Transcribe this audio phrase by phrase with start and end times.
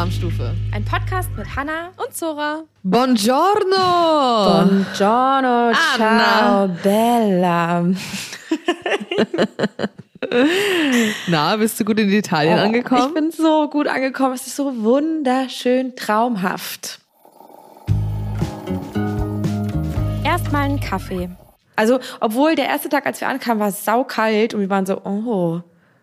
[0.00, 0.54] Alarmstufe.
[0.72, 2.62] Ein Podcast mit Hanna und Zora.
[2.82, 3.76] Buongiorno.
[4.46, 5.72] Buongiorno.
[5.94, 7.84] Ciao, Bella.
[11.28, 13.08] Na, bist du gut in Italien oh, angekommen?
[13.08, 14.32] Ich bin so gut angekommen.
[14.32, 17.00] Es ist so wunderschön traumhaft.
[20.24, 21.28] Erstmal einen Kaffee.
[21.76, 25.02] Also, obwohl der erste Tag, als wir ankamen, war es saukalt und wir waren so,
[25.04, 25.60] oh,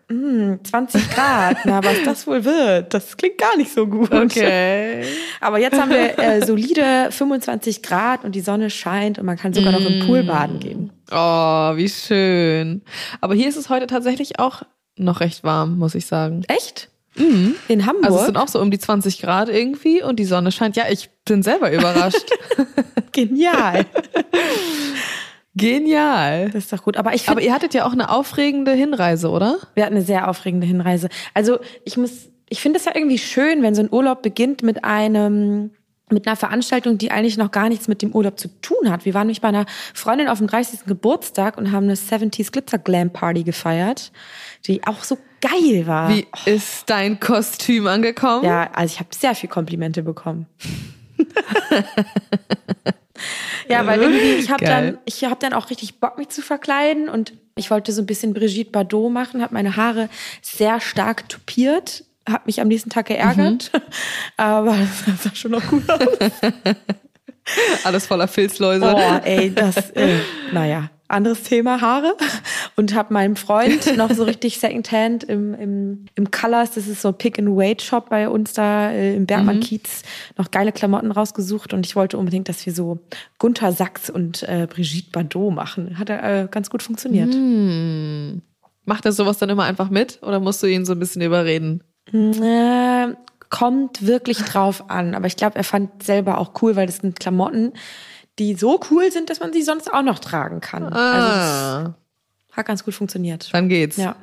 [0.08, 4.12] 20 mm, Grad, na, was das wohl wird, das klingt gar nicht so gut.
[4.12, 5.04] Okay.
[5.40, 9.52] Aber jetzt haben wir äh, solide 25 Grad und die Sonne scheint und man kann
[9.52, 9.74] sogar mm.
[9.74, 10.90] noch im Pool baden gehen.
[11.10, 12.82] Oh, wie schön.
[13.20, 14.62] Aber hier ist es heute tatsächlich auch
[14.96, 16.42] noch recht warm, muss ich sagen.
[16.48, 16.88] Echt?
[17.16, 17.56] Mhm.
[17.68, 18.06] In Hamburg?
[18.06, 20.76] Also es sind auch so um die 20 Grad irgendwie und die Sonne scheint.
[20.76, 22.26] Ja, ich bin selber überrascht.
[23.12, 23.84] Genial.
[25.58, 26.46] Genial.
[26.50, 26.96] Das ist doch gut.
[26.96, 29.58] Aber ich Aber ihr hattet ja auch eine aufregende Hinreise, oder?
[29.74, 31.08] Wir hatten eine sehr aufregende Hinreise.
[31.34, 34.84] Also ich muss, ich finde es ja irgendwie schön, wenn so ein Urlaub beginnt mit
[34.84, 35.72] einem
[36.10, 39.04] mit einer Veranstaltung, die eigentlich noch gar nichts mit dem Urlaub zu tun hat.
[39.04, 40.86] Wir waren nämlich bei einer Freundin auf dem 30.
[40.86, 44.10] Geburtstag und haben eine 70s Glitzer Glam Party gefeiert,
[44.66, 46.08] die auch so geil war.
[46.08, 48.44] Wie ist dein Kostüm angekommen?
[48.44, 50.46] Ja, also ich habe sehr viel Komplimente bekommen.
[53.68, 57.08] Ja, weil irgendwie, ich habe dann, ich habe dann auch richtig Bock, mich zu verkleiden
[57.08, 60.08] und ich wollte so ein bisschen Brigitte Bardot machen, habe meine Haare
[60.42, 63.80] sehr stark tupiert, habe mich am nächsten Tag geärgert, mhm.
[64.36, 64.76] aber
[65.06, 66.00] das sah schon noch gut aus.
[67.84, 68.84] Alles voller Filzläuse.
[68.84, 70.18] Oh, ey, das, äh,
[70.52, 72.14] naja anderes Thema Haare
[72.76, 77.12] und habe meinem Freund noch so richtig Secondhand im, im, im Colors, das ist so
[77.12, 79.60] Pick and Wait Shop bei uns da äh, im Bergmann mhm.
[79.60, 80.02] Kiez,
[80.36, 82.98] noch geile Klamotten rausgesucht und ich wollte unbedingt, dass wir so
[83.38, 85.98] Gunther Sachs und äh, Brigitte Bardot machen.
[85.98, 87.34] Hat er äh, ganz gut funktioniert.
[87.34, 88.42] Mhm.
[88.84, 91.82] Macht er sowas dann immer einfach mit oder musst du ihn so ein bisschen überreden?
[92.12, 93.14] Äh,
[93.50, 97.18] kommt wirklich drauf an, aber ich glaube, er fand selber auch cool, weil das sind
[97.20, 97.72] Klamotten,
[98.38, 100.92] die so cool sind, dass man sie sonst auch noch tragen kann.
[100.92, 101.76] Ah.
[101.76, 101.94] Also
[102.52, 103.48] hat ganz gut funktioniert.
[103.52, 103.96] Dann geht's.
[103.96, 104.16] Ja.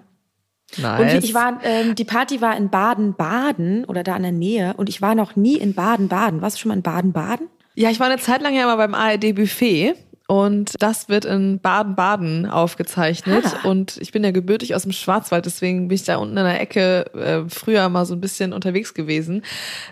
[0.77, 1.13] Nice.
[1.13, 4.89] Und ich war, ähm, die Party war in Baden-Baden oder da in der Nähe und
[4.89, 6.41] ich war noch nie in Baden-Baden.
[6.41, 7.47] Warst du schon mal in Baden-Baden?
[7.75, 9.95] Ja, ich war eine Zeit lang ja mal beim ARD Buffet
[10.27, 13.45] und das wird in Baden-Baden aufgezeichnet.
[13.45, 13.67] Ah.
[13.67, 16.59] Und ich bin ja gebürtig aus dem Schwarzwald, deswegen bin ich da unten in der
[16.59, 19.43] Ecke äh, früher mal so ein bisschen unterwegs gewesen.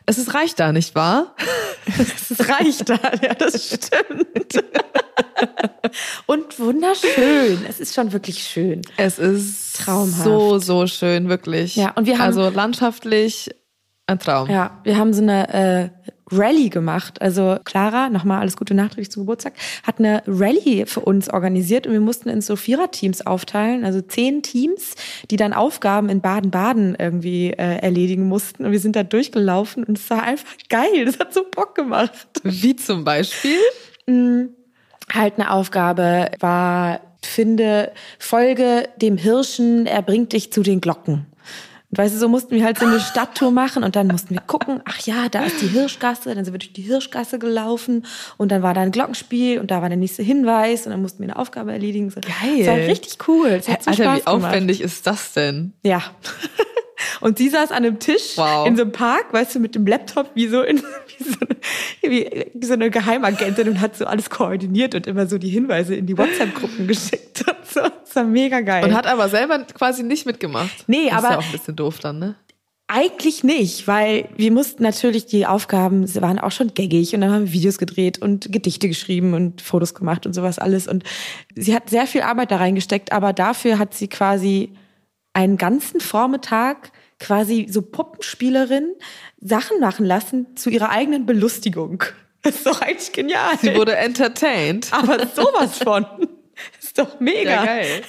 [0.05, 1.35] Es ist reich da, nicht wahr?
[1.85, 4.63] es ist reich da, ja, das stimmt.
[6.25, 7.65] und wunderschön.
[7.69, 8.81] Es ist schon wirklich schön.
[8.97, 10.23] Es ist traumhaft.
[10.23, 11.75] So, so schön, wirklich.
[11.75, 12.25] Ja, und wir haben.
[12.25, 13.51] Also landschaftlich
[14.07, 14.49] ein Traum.
[14.49, 17.21] Ja, wir haben so eine äh, Rallye gemacht.
[17.21, 21.93] Also Clara, nochmal alles Gute nachträglich zum Geburtstag, hat eine Rallye für uns organisiert und
[21.93, 24.95] wir mussten in so Viererteams aufteilen, also zehn Teams,
[25.31, 28.65] die dann Aufgaben in Baden-Baden irgendwie äh, erledigen mussten.
[28.65, 31.05] Und wir sind da durchgelaufen und es war einfach geil.
[31.05, 32.11] Das hat so Bock gemacht.
[32.43, 33.57] Wie zum Beispiel?
[34.07, 34.49] Mhm.
[35.11, 41.25] Halt eine Aufgabe war, finde, folge dem Hirschen, er bringt dich zu den Glocken.
[41.93, 44.41] Und weißt du, so mussten wir halt so eine Stadttour machen und dann mussten wir
[44.41, 48.51] gucken, ach ja, da ist die Hirschgasse, dann sind wir durch die Hirschgasse gelaufen und
[48.51, 51.29] dann war da ein Glockenspiel und da war der nächste Hinweis und dann mussten wir
[51.29, 52.09] eine Aufgabe erledigen.
[52.09, 52.57] So, Geil.
[52.57, 53.51] Das war richtig cool.
[53.51, 54.91] Das hat so Alter, Spaß wie aufwendig gemacht.
[54.91, 55.73] ist das denn?
[55.83, 56.01] Ja.
[57.21, 58.67] Und sie saß an einem Tisch wow.
[58.67, 60.77] in so einem Park, weißt du, mit dem Laptop wie so in
[61.17, 65.37] wie so, eine, wie, so eine Geheimagentin und hat so alles koordiniert und immer so
[65.37, 67.43] die Hinweise in die WhatsApp-Gruppen geschickt.
[67.47, 67.81] Und so.
[67.81, 68.83] Das war mega geil.
[68.85, 70.83] Und hat aber selber quasi nicht mitgemacht.
[70.87, 71.27] Nee, das aber.
[71.27, 72.35] Ist ja auch ein bisschen doof dann, ne?
[72.87, 77.31] Eigentlich nicht, weil wir mussten natürlich die Aufgaben, sie waren auch schon gaggig und dann
[77.31, 80.87] haben wir Videos gedreht und Gedichte geschrieben und Fotos gemacht und sowas alles.
[80.87, 81.03] Und
[81.55, 84.73] sie hat sehr viel Arbeit da reingesteckt, aber dafür hat sie quasi
[85.33, 88.93] einen ganzen Vormittag quasi so Puppenspielerin
[89.39, 92.03] Sachen machen lassen zu ihrer eigenen Belustigung.
[92.41, 93.57] Das ist doch eigentlich genial.
[93.59, 94.91] Sie wurde entertained.
[94.91, 96.05] Aber sowas von.
[96.75, 97.51] Das ist doch mega.
[97.51, 98.01] Ja, geil.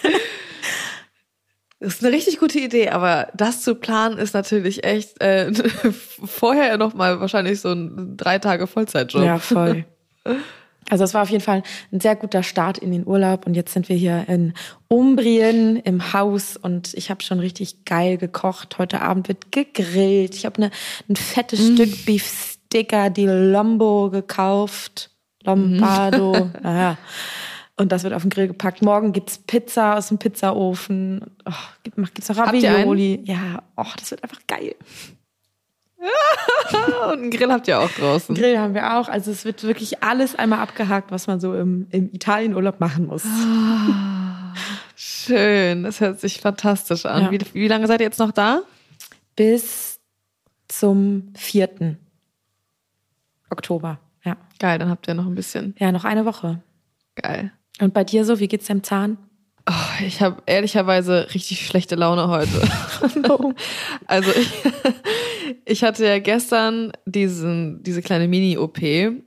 [1.80, 5.52] Das ist eine richtig gute Idee, aber das zu planen ist natürlich echt äh,
[6.24, 9.22] vorher noch mal wahrscheinlich so ein drei Tage Vollzeitjob.
[9.22, 9.84] Ja, voll.
[10.90, 13.72] Also es war auf jeden Fall ein sehr guter Start in den Urlaub und jetzt
[13.72, 14.52] sind wir hier in
[14.88, 18.78] Umbrien im Haus und ich habe schon richtig geil gekocht.
[18.78, 20.34] Heute Abend wird gegrillt.
[20.34, 20.70] Ich habe eine,
[21.08, 21.74] ein fettes mm.
[21.74, 25.10] Stück Beef Sticker di Lombo gekauft.
[25.44, 26.46] Lombardo.
[26.46, 26.52] Mm.
[26.62, 26.98] naja.
[27.76, 28.82] Und das wird auf den Grill gepackt.
[28.82, 31.22] Morgen gibt's Pizza aus dem Pizzaofen.
[31.44, 31.52] Oh,
[31.82, 33.20] gibt's noch Ravioli.
[33.24, 34.76] Ja, oh, das wird einfach geil.
[37.12, 38.34] Und einen Grill habt ihr auch draußen.
[38.34, 39.08] Grill haben wir auch.
[39.08, 43.24] Also es wird wirklich alles einmal abgehakt, was man so im, im Italienurlaub machen muss.
[43.24, 44.54] Ah,
[44.96, 47.24] schön, das hört sich fantastisch an.
[47.24, 47.30] Ja.
[47.30, 48.62] Wie, wie lange seid ihr jetzt noch da?
[49.36, 50.00] Bis
[50.68, 51.96] zum 4.
[53.50, 53.98] Oktober.
[54.24, 54.36] Ja.
[54.58, 55.74] Geil, dann habt ihr noch ein bisschen.
[55.78, 56.62] Ja, noch eine Woche.
[57.14, 57.52] Geil.
[57.80, 59.18] Und bei dir so, wie geht's deinem Zahn?
[59.68, 62.50] Oh, ich habe ehrlicherweise richtig schlechte Laune heute.
[64.06, 64.50] also ich,
[65.64, 68.78] ich hatte ja gestern diesen, diese kleine Mini-OP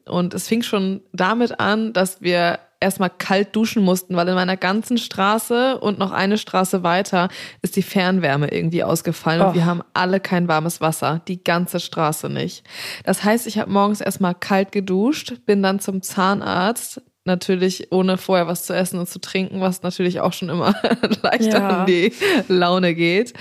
[0.06, 4.58] und es fing schon damit an, dass wir erstmal kalt duschen mussten, weil in meiner
[4.58, 7.30] ganzen Straße und noch eine Straße weiter
[7.62, 9.48] ist die Fernwärme irgendwie ausgefallen oh.
[9.48, 12.64] und wir haben alle kein warmes Wasser, die ganze Straße nicht.
[13.04, 18.48] Das heißt, ich habe morgens erstmal kalt geduscht, bin dann zum Zahnarzt, natürlich ohne vorher
[18.48, 20.75] was zu essen und zu trinken, was natürlich auch schon immer
[21.24, 21.80] leichter ja.
[21.80, 22.14] in die
[22.48, 23.34] Laune geht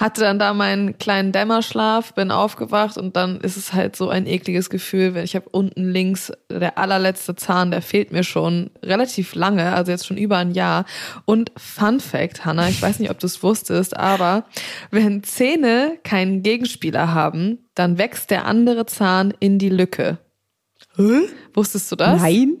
[0.00, 4.26] hatte dann da meinen kleinen Dämmerschlaf, bin aufgewacht und dann ist es halt so ein
[4.26, 9.34] ekliges Gefühl, wenn ich habe unten links der allerletzte Zahn, der fehlt mir schon relativ
[9.34, 10.86] lange, also jetzt schon über ein Jahr.
[11.26, 14.46] Und Fun Fact, Hannah, ich weiß nicht, ob du es wusstest, aber
[14.90, 20.18] wenn Zähne keinen Gegenspieler haben, dann wächst der andere Zahn in die Lücke.
[20.96, 21.20] Hä?
[21.52, 22.22] Wusstest du das?
[22.22, 22.56] Nein.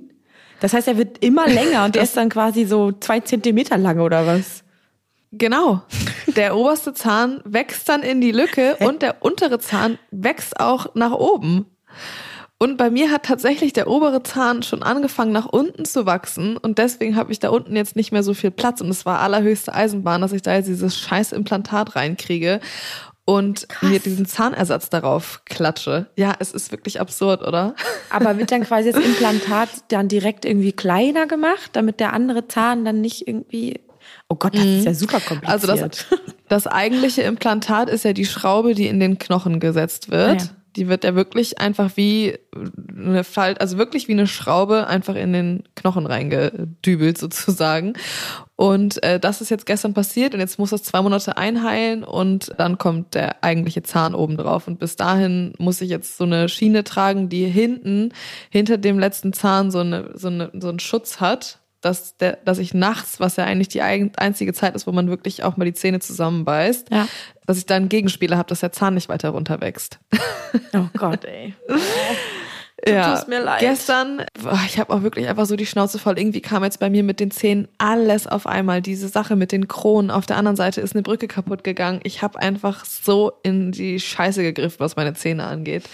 [0.60, 3.98] Das heißt, er wird immer länger und der ist dann quasi so zwei Zentimeter lang
[4.00, 4.62] oder was?
[5.32, 5.82] Genau.
[6.36, 11.12] Der oberste Zahn wächst dann in die Lücke und der untere Zahn wächst auch nach
[11.12, 11.66] oben.
[12.62, 16.76] Und bei mir hat tatsächlich der obere Zahn schon angefangen nach unten zu wachsen und
[16.76, 19.74] deswegen habe ich da unten jetzt nicht mehr so viel Platz und es war allerhöchste
[19.74, 22.60] Eisenbahn, dass ich da jetzt dieses scheiß Implantat reinkriege
[23.24, 23.90] und Krass.
[23.90, 26.10] mir diesen Zahnersatz darauf klatsche.
[26.16, 27.74] Ja, es ist wirklich absurd, oder?
[28.10, 32.84] Aber wird dann quasi das Implantat dann direkt irgendwie kleiner gemacht, damit der andere Zahn
[32.84, 33.80] dann nicht irgendwie
[34.30, 34.78] Oh Gott, das mhm.
[34.78, 35.50] ist ja super kompliziert.
[35.50, 36.06] Also das,
[36.48, 40.40] das eigentliche Implantat ist ja die Schraube, die in den Knochen gesetzt wird.
[40.40, 40.50] Ah, ja.
[40.76, 42.38] Die wird ja wirklich einfach wie
[42.96, 47.94] eine Falt, also wirklich wie eine Schraube einfach in den Knochen reingedübelt sozusagen.
[48.54, 52.52] Und äh, das ist jetzt gestern passiert und jetzt muss das zwei Monate einheilen und
[52.56, 54.68] dann kommt der eigentliche Zahn oben drauf.
[54.68, 58.12] Und bis dahin muss ich jetzt so eine Schiene tragen, die hinten,
[58.48, 62.58] hinter dem letzten Zahn so, eine, so, eine, so einen Schutz hat, dass, der, dass
[62.58, 65.74] ich nachts, was ja eigentlich die einzige Zeit ist, wo man wirklich auch mal die
[65.74, 67.08] Zähne zusammenbeißt, ja.
[67.46, 69.98] dass ich da einen Gegenspieler habe, dass der Zahn nicht weiter runterwächst.
[70.72, 71.54] Oh Gott, ey.
[72.84, 73.60] Du ja, tust mir leid.
[73.60, 74.24] Gestern,
[74.66, 76.18] ich habe auch wirklich einfach so die Schnauze voll.
[76.18, 78.80] Irgendwie kam jetzt bei mir mit den Zähnen alles auf einmal.
[78.80, 80.10] Diese Sache mit den Kronen.
[80.10, 82.00] Auf der anderen Seite ist eine Brücke kaputt gegangen.
[82.04, 85.84] Ich habe einfach so in die Scheiße gegriffen, was meine Zähne angeht.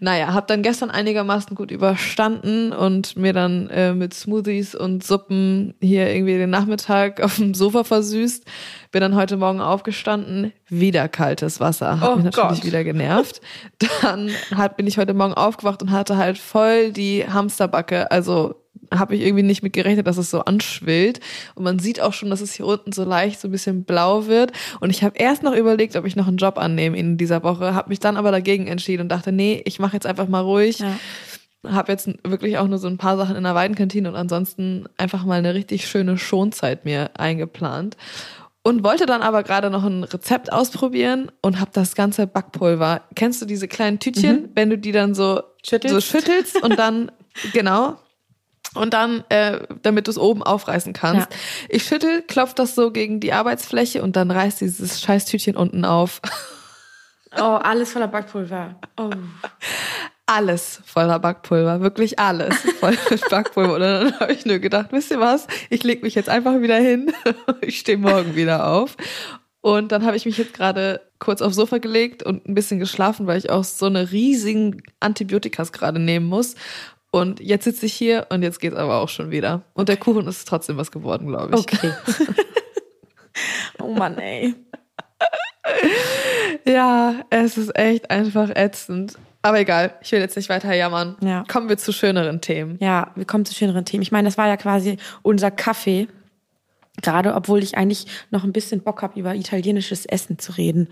[0.00, 5.74] Naja, habe dann gestern einigermaßen gut überstanden und mir dann äh, mit Smoothies und Suppen
[5.80, 8.44] hier irgendwie den Nachmittag auf dem Sofa versüßt.
[8.90, 12.00] Bin dann heute Morgen aufgestanden, wieder kaltes Wasser.
[12.00, 12.64] Hat oh mich natürlich Gott.
[12.64, 13.42] wieder genervt.
[14.02, 18.10] Dann halt bin ich heute Morgen aufgewacht und hatte halt voll die Hamsterbacke.
[18.10, 18.54] Also
[18.94, 21.20] habe ich irgendwie nicht mit gerechnet, dass es so anschwillt.
[21.54, 24.26] Und man sieht auch schon, dass es hier unten so leicht so ein bisschen blau
[24.26, 24.52] wird.
[24.80, 27.74] Und ich habe erst noch überlegt, ob ich noch einen Job annehme in dieser Woche,
[27.74, 30.78] habe mich dann aber dagegen entschieden und dachte, nee, ich mache jetzt einfach mal ruhig.
[30.78, 30.98] Ja.
[31.66, 35.24] Habe jetzt wirklich auch nur so ein paar Sachen in der Weidenkantine und ansonsten einfach
[35.24, 37.96] mal eine richtig schöne Schonzeit mir eingeplant
[38.68, 43.00] und wollte dann aber gerade noch ein Rezept ausprobieren und habe das ganze Backpulver.
[43.14, 44.48] Kennst du diese kleinen Tütchen, mhm.
[44.54, 47.10] wenn du die dann so schüttelst, so schüttelst und dann
[47.54, 47.96] genau
[48.74, 51.30] und dann, äh, damit du es oben aufreißen kannst.
[51.30, 51.38] Ja.
[51.70, 56.20] Ich schüttel, klopf das so gegen die Arbeitsfläche und dann reißt dieses Scheißtütchen unten auf.
[57.36, 58.76] Oh, alles voller Backpulver.
[58.98, 59.10] Oh
[60.28, 63.74] alles voller Backpulver, wirklich alles voll mit Backpulver.
[63.74, 66.76] Und dann habe ich nur gedacht, wisst ihr was, ich leg mich jetzt einfach wieder
[66.76, 67.12] hin,
[67.60, 68.96] ich stehe morgen wieder auf.
[69.60, 73.26] Und dann habe ich mich jetzt gerade kurz aufs Sofa gelegt und ein bisschen geschlafen,
[73.26, 76.54] weil ich auch so eine riesigen Antibiotikas gerade nehmen muss.
[77.10, 79.62] Und jetzt sitze ich hier und jetzt geht's aber auch schon wieder.
[79.72, 81.60] Und der Kuchen ist trotzdem was geworden, glaube ich.
[81.60, 81.92] Okay.
[83.82, 84.54] oh Mann, ey.
[86.64, 89.18] Ja, es ist echt einfach ätzend.
[89.42, 91.16] Aber egal, ich will jetzt nicht weiter jammern.
[91.20, 91.44] Ja.
[91.48, 92.76] Kommen wir zu schöneren Themen.
[92.80, 94.02] Ja, wir kommen zu schöneren Themen.
[94.02, 96.08] Ich meine, das war ja quasi unser Kaffee.
[97.00, 100.88] Gerade obwohl ich eigentlich noch ein bisschen Bock habe, über italienisches Essen zu reden.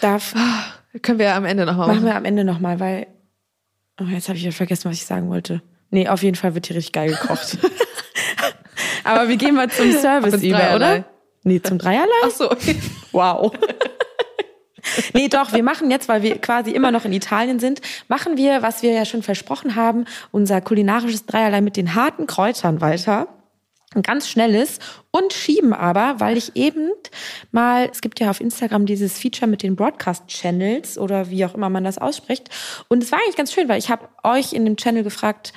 [0.00, 0.34] Darf.
[0.34, 1.96] Oh, können wir ja am Ende nochmal machen.
[1.96, 3.06] Machen wir am Ende nochmal, weil.
[4.00, 5.60] Oh, jetzt habe ich ja vergessen, was ich sagen wollte.
[5.90, 7.58] Nee, auf jeden Fall wird hier richtig geil gekocht.
[9.04, 11.04] Aber wir gehen mal zum Service über, oder?
[11.42, 12.08] Nee, zum Dreierlei?
[12.24, 12.50] Ach so.
[13.12, 13.52] Wow.
[15.14, 18.62] nee, doch, wir machen jetzt, weil wir quasi immer noch in Italien sind, machen wir,
[18.62, 23.28] was wir ja schon versprochen haben, unser kulinarisches Dreierlei mit den harten Kräutern weiter.
[23.94, 24.80] Ein ganz schnelles
[25.10, 26.90] und schieben aber, weil ich eben
[27.52, 31.70] mal, es gibt ja auf Instagram dieses Feature mit den Broadcast-Channels oder wie auch immer
[31.70, 32.50] man das ausspricht.
[32.88, 35.54] Und es war eigentlich ganz schön, weil ich habe euch in dem Channel gefragt,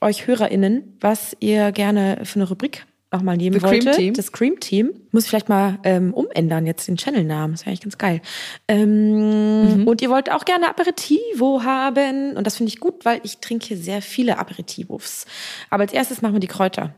[0.00, 3.90] euch HörerInnen, was ihr gerne für eine Rubrik nochmal nehmen The wollte.
[3.90, 4.14] Cream Team.
[4.14, 4.90] Das Cream Team.
[5.12, 7.52] Muss ich vielleicht mal ähm, umändern, jetzt den Channelnamen.
[7.52, 8.20] Das wäre eigentlich ganz geil.
[8.68, 12.36] Ähm, Und ihr wollt auch gerne Aperitivo haben.
[12.36, 15.24] Und das finde ich gut, weil ich trinke hier sehr viele Aperitivos.
[15.70, 16.94] Aber als erstes machen wir die Kräuter.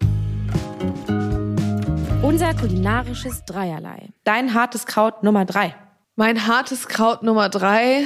[2.22, 4.08] Unser kulinarisches Dreierlei.
[4.24, 5.74] Dein hartes Kraut Nummer drei.
[6.16, 8.04] Mein hartes Kraut Nummer drei.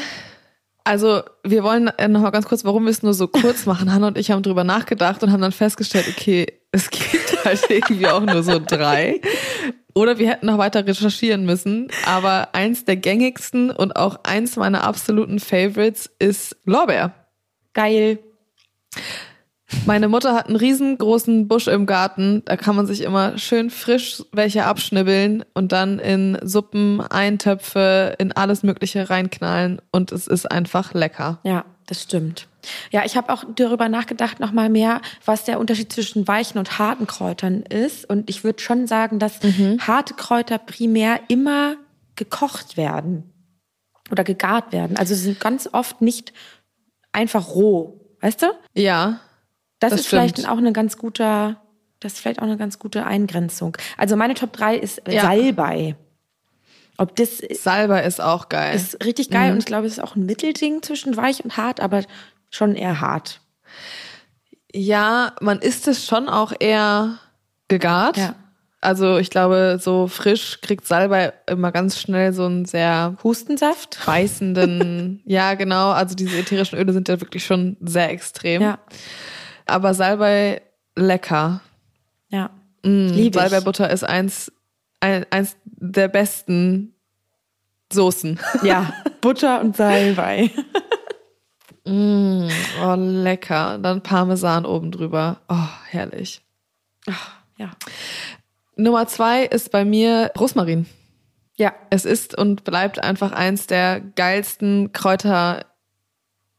[0.84, 3.92] Also, wir wollen äh, noch mal ganz kurz, warum wir es nur so kurz machen.
[3.92, 8.06] Hanna und ich haben drüber nachgedacht und haben dann festgestellt, okay, es gibt halt irgendwie
[8.06, 9.20] auch nur so drei.
[9.94, 11.88] Oder wir hätten noch weiter recherchieren müssen.
[12.04, 17.14] Aber eins der gängigsten und auch eins meiner absoluten Favorites ist Lorbeer.
[17.72, 18.18] Geil.
[19.86, 22.42] Meine Mutter hat einen riesengroßen Busch im Garten.
[22.46, 28.32] Da kann man sich immer schön frisch welche abschnibbeln und dann in Suppen, Eintöpfe, in
[28.32, 29.80] alles Mögliche reinknallen.
[29.92, 31.40] Und es ist einfach lecker.
[31.44, 32.48] Ja, das stimmt.
[32.90, 37.06] Ja, ich habe auch darüber nachgedacht, nochmal mehr, was der Unterschied zwischen weichen und harten
[37.06, 38.08] Kräutern ist.
[38.08, 39.40] Und ich würde schon sagen, dass
[39.80, 41.76] harte Kräuter primär immer
[42.16, 43.30] gekocht werden
[44.10, 44.96] oder gegart werden.
[44.96, 46.32] Also sie sind ganz oft nicht
[47.12, 48.00] einfach roh.
[48.20, 48.46] Weißt du?
[48.74, 49.20] Ja.
[49.90, 51.56] Das, Das ist vielleicht auch eine ganz guter,
[52.00, 53.76] das ist vielleicht auch eine ganz gute Eingrenzung.
[53.96, 55.22] Also meine Top 3 ist Ja.
[55.22, 55.96] Salbei.
[56.96, 58.74] Ob das Salbei ist auch geil.
[58.76, 61.80] ist richtig geil und ich glaube, es ist auch ein Mittelding zwischen weich und hart,
[61.80, 62.02] aber
[62.50, 63.40] schon eher hart.
[64.72, 67.18] ja, man isst es schon auch eher
[67.68, 68.16] gegart.
[68.16, 68.34] Ja.
[68.80, 73.98] Also ich glaube, so frisch kriegt Salbei immer ganz schnell so einen sehr Hustensaft?
[74.04, 78.60] beißenden, ja genau, also diese ätherischen Öle sind ja wirklich schon sehr extrem.
[78.60, 78.78] Ja,
[79.66, 80.62] Aber Salbei
[80.96, 81.60] lecker.
[82.28, 82.50] ja.
[82.82, 83.40] Mm, Lieb ich.
[83.40, 84.52] Salbeibutter ist eins,
[85.00, 86.94] ein, eins der besten
[87.92, 88.38] Soßen.
[88.62, 90.50] Ja, Butter und Salbei.
[91.86, 92.48] Mm,
[92.82, 93.76] oh, lecker.
[93.78, 95.42] Dann Parmesan oben drüber.
[95.50, 96.40] Oh, herrlich.
[97.58, 97.72] Ja.
[98.76, 100.86] Nummer zwei ist bei mir Rosmarin.
[101.58, 105.66] Ja, Es ist und bleibt einfach eins der geilsten Kräuter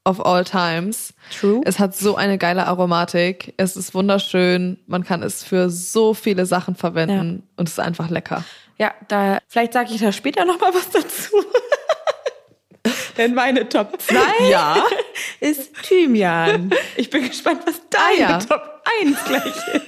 [0.06, 1.14] of all times.
[1.40, 1.62] True.
[1.66, 3.54] Es hat so eine geile Aromatik.
[3.58, 4.78] Es ist wunderschön.
[4.88, 8.44] Man kann es für so viele Sachen verwenden und es ist einfach lecker.
[8.78, 11.36] ja, da vielleicht sage ich da später noch mal was dazu.
[13.18, 14.76] Denn meine Top 2 Ja.
[15.40, 16.72] ist Thymian.
[16.98, 18.40] Ich bin gespannt, was deine ja.
[18.40, 18.62] Top
[19.02, 19.82] 1 gleich ist.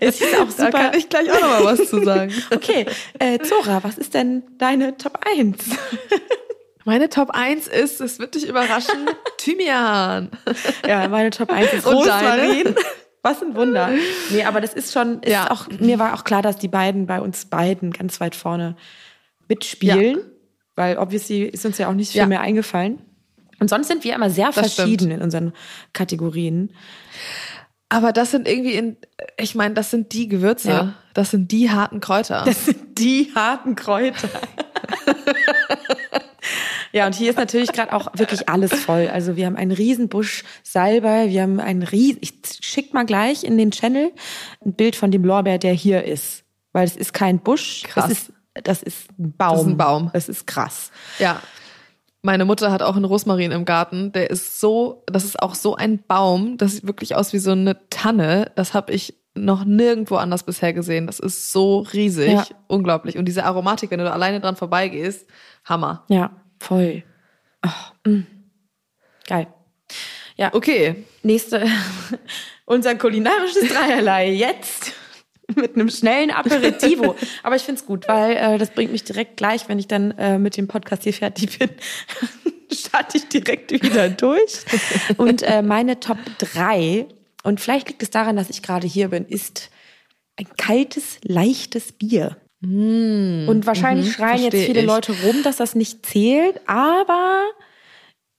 [0.00, 0.70] Es ist auch Da super.
[0.70, 2.32] kann ich gleich auch noch mal was zu sagen.
[2.54, 2.84] Okay,
[3.18, 5.56] äh, Zora, was ist denn deine Top 1?
[6.84, 9.06] Meine Top 1 ist, es wird dich überraschen,
[9.38, 10.30] Thymian.
[10.86, 12.74] Ja, meine Top 1 ist Und Rosmarin.
[13.22, 13.88] Was ein Wunder.
[14.30, 15.50] Nee, aber das ist schon, ist Ja.
[15.50, 18.76] auch, mir war auch klar, dass die beiden bei uns beiden ganz weit vorne
[19.48, 20.18] mitspielen.
[20.76, 22.26] Weil obviously ist uns ja auch nicht viel Ja.
[22.26, 23.00] mehr eingefallen.
[23.60, 25.12] Und sonst sind wir immer sehr Das verschieden stimmt.
[25.14, 25.52] in unseren
[25.94, 26.74] Kategorien.
[27.88, 28.96] Aber das sind irgendwie in,
[29.38, 30.68] ich meine, das sind die Gewürze.
[30.68, 30.94] Ja.
[31.14, 32.42] Das sind die harten Kräuter.
[32.44, 34.28] Das sind die harten Kräuter.
[36.94, 39.08] ja, und hier ist natürlich gerade auch wirklich alles voll.
[39.12, 43.58] Also wir haben einen Riesenbusch Salbei, wir haben einen Riesen, ich schick mal gleich in
[43.58, 44.12] den Channel
[44.64, 46.44] ein Bild von dem Lorbeer, der hier ist.
[46.72, 48.04] Weil es ist kein Busch, Krass.
[48.08, 48.32] das ist,
[48.62, 49.50] das ist ein Baum.
[49.50, 50.10] Das ist ein Baum.
[50.12, 50.92] Das ist krass.
[51.18, 51.42] Ja.
[52.22, 54.12] Meine Mutter hat auch einen Rosmarin im Garten.
[54.12, 56.58] Der ist so, das ist auch so ein Baum.
[56.58, 58.52] Das sieht wirklich aus wie so eine Tanne.
[58.54, 61.08] Das habe ich noch nirgendwo anders bisher gesehen.
[61.08, 62.32] Das ist so riesig.
[62.32, 62.46] Ja.
[62.68, 63.18] Unglaublich.
[63.18, 65.26] Und diese Aromatik, wenn du da alleine dran vorbeigehst,
[65.64, 66.04] Hammer.
[66.08, 66.30] Ja,
[66.64, 67.02] voll.
[67.64, 68.26] Oh, mm.
[69.26, 69.46] Geil.
[70.36, 71.04] Ja, Okay.
[71.22, 71.66] Nächste,
[72.66, 74.92] unser kulinarisches Dreierlei jetzt
[75.54, 77.16] mit einem schnellen Aperitivo.
[77.42, 80.38] Aber ich find's gut, weil äh, das bringt mich direkt gleich, wenn ich dann äh,
[80.38, 81.70] mit dem Podcast hier fertig bin,
[82.70, 84.64] starte ich direkt wieder durch.
[85.16, 87.06] Und äh, meine Top drei
[87.42, 89.70] und vielleicht liegt es daran, dass ich gerade hier bin, ist
[90.36, 92.36] ein kaltes, leichtes Bier.
[92.64, 94.86] Und wahrscheinlich schreien jetzt viele ich.
[94.86, 97.42] Leute rum, dass das nicht zählt, aber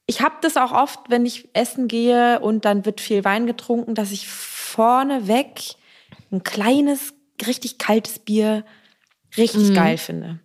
[0.08, 3.96] ich habe das auch oft, wenn ich essen gehe und dann wird viel Wein getrunken,
[3.96, 5.76] dass ich vorneweg
[6.32, 7.14] ein kleines,
[7.48, 8.66] richtig kaltes Bier
[9.38, 9.74] richtig Mhm.
[9.74, 10.40] geil finde.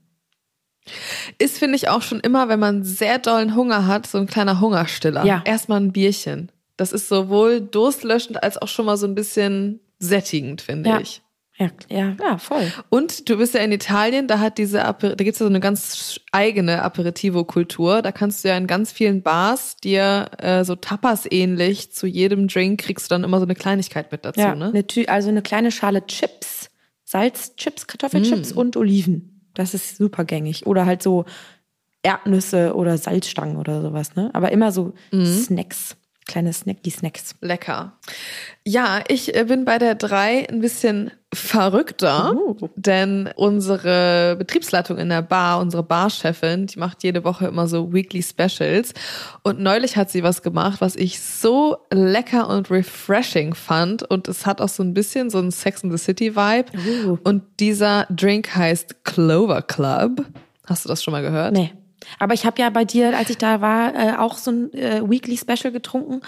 [1.39, 4.61] Ist, finde ich, auch schon immer, wenn man sehr dollen Hunger hat, so ein kleiner
[4.61, 5.25] Hungerstiller.
[5.25, 5.43] Ja.
[5.45, 6.51] Erstmal ein Bierchen.
[6.77, 11.01] Das ist sowohl durstlöschend als auch schon mal so ein bisschen sättigend, finde Ja.
[11.01, 11.23] ich.
[11.61, 12.73] Ja, ja, ja, voll.
[12.89, 15.61] Und du bist ja in Italien, da hat diese Aper da gibt's ja so eine
[15.61, 18.01] ganz eigene Aperitivo-Kultur.
[18.01, 22.49] Da kannst du ja in ganz vielen Bars dir äh, so Tapas ähnlich zu jedem
[22.49, 24.69] Drink kriegst du dann immer so eine Kleinigkeit mit dazu, Ja, ne?
[24.69, 26.71] eine Tü also eine kleine Schale Chips,
[27.05, 27.87] Salzchips, Mm.
[27.89, 29.51] Kartoffelchips und Oliven.
[29.55, 30.67] Das ist super gängig.
[30.67, 31.27] Oder halt so
[32.03, 34.31] Erdnüsse oder Salzstangen oder sowas, ne?
[34.33, 35.25] Aber immer so Mm.
[35.27, 37.35] Snacks, kleine Snacky-Snacks.
[37.43, 37.99] Lecker.
[38.65, 42.57] Ja, ich äh, bin bei der drei ein bisschen verrückter, Oh.
[42.77, 48.23] denn unsere Betriebsleitung in der Bar, unsere Barchefin, die macht jede Woche immer so Weekly
[48.23, 48.93] Specials
[49.43, 54.45] und neulich hat sie was gemacht, was ich so lecker und refreshing fand und es
[54.47, 56.71] hat auch so ein bisschen so einen Sex in the City Vibe
[57.07, 57.19] Oh.
[57.25, 60.25] und dieser Drink heißt Clover Club.
[60.67, 61.53] Hast du das schon mal gehört?
[61.53, 61.73] Nee.
[62.19, 65.03] Aber ich habe ja bei dir, als ich da war, äh, auch so ein äh,
[65.09, 66.23] Weekly Special getrunken.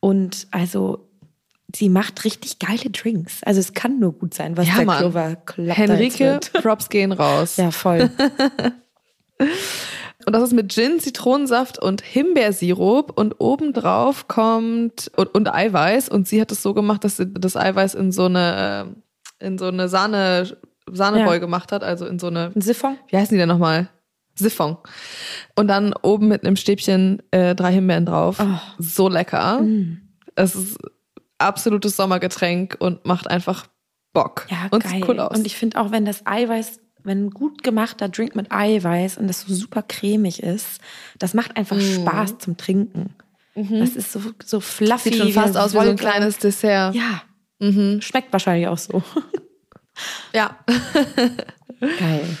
[0.00, 1.08] Und also,
[1.74, 3.42] sie macht richtig geile Drinks.
[3.42, 4.98] Also es kann nur gut sein, was Ja, der Mann.
[4.98, 6.40] Clover jetzt Henrike.
[6.62, 7.56] Props gehen raus.
[7.56, 8.10] Ja, voll.
[9.38, 16.26] Und das ist mit Gin, Zitronensaft und Himbeersirup und obendrauf kommt und, und Eiweiß und
[16.26, 18.96] sie hat es so gemacht, dass sie das Eiweiß in so eine
[19.38, 20.56] in so eine Sahne
[20.90, 21.38] Sahnebeu Ja.
[21.38, 22.96] gemacht hat, also in so eine Ein Siphon?
[23.08, 23.88] wie heißen die denn nochmal?
[24.34, 24.76] Siphon.
[25.54, 28.38] Und dann oben mit einem Stäbchen äh, drei Himbeeren drauf.
[28.40, 28.58] Oh.
[28.78, 29.60] So lecker.
[29.62, 29.98] Mm.
[30.34, 30.78] Es ist
[31.38, 33.66] absolutes Sommergetränk und macht einfach
[34.12, 34.46] Bock.
[34.50, 34.92] Ja, und geil.
[34.94, 35.36] sieht cool aus.
[35.38, 39.28] Und ich finde auch, wenn das Eiweiß, wenn ein gut gemachter Drink mit Eiweiß und
[39.28, 40.80] das so super cremig ist,
[41.18, 41.80] das macht einfach Mm.
[42.02, 43.14] Spaß zum Trinken.
[43.54, 45.10] Das ist so, so fluffy.
[45.10, 45.14] Mhm.
[45.14, 46.94] Sieht schon fast aus wie so ein kleines Dessert.
[46.94, 47.22] Ja,
[47.58, 48.00] Mhm.
[48.02, 49.02] schmeckt wahrscheinlich auch so.
[50.34, 50.56] ja.
[51.80, 52.36] Geil.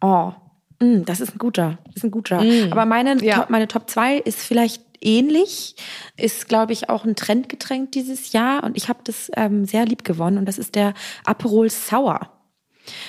[0.00, 0.32] Oh,
[0.80, 1.78] mm, das ist ein guter.
[1.86, 2.42] Das ist ein guter.
[2.70, 3.18] Aber meine, Mm.
[3.20, 3.36] Ja.
[3.36, 5.76] Top, meine Top 2 ist vielleicht ähnlich.
[6.16, 8.64] Ist, glaube ich, auch ein Trendgetränk dieses Jahr.
[8.64, 10.38] Und ich habe das ähm, sehr lieb gewonnen.
[10.38, 12.30] Und das ist der Aperol Sour.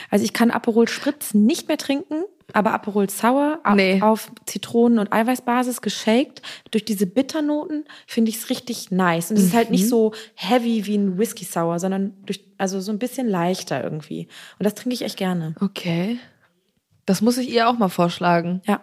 [0.09, 4.01] Also ich kann Aperol Spritz nicht mehr trinken, aber Aperol Sour Nee.
[4.01, 6.41] auf Zitronen- und Eiweißbasis geshaked.
[6.71, 9.29] Durch diese Bitternoten finde ich es richtig nice.
[9.29, 9.75] Und es ist halt Mhm.
[9.75, 14.27] nicht so heavy wie ein Whisky Sour, sondern durch, also so ein bisschen leichter irgendwie.
[14.57, 15.53] Und das trinke ich echt gerne.
[15.61, 16.17] Okay.
[17.05, 18.81] Das muss ich ihr auch mal vorschlagen, Ja.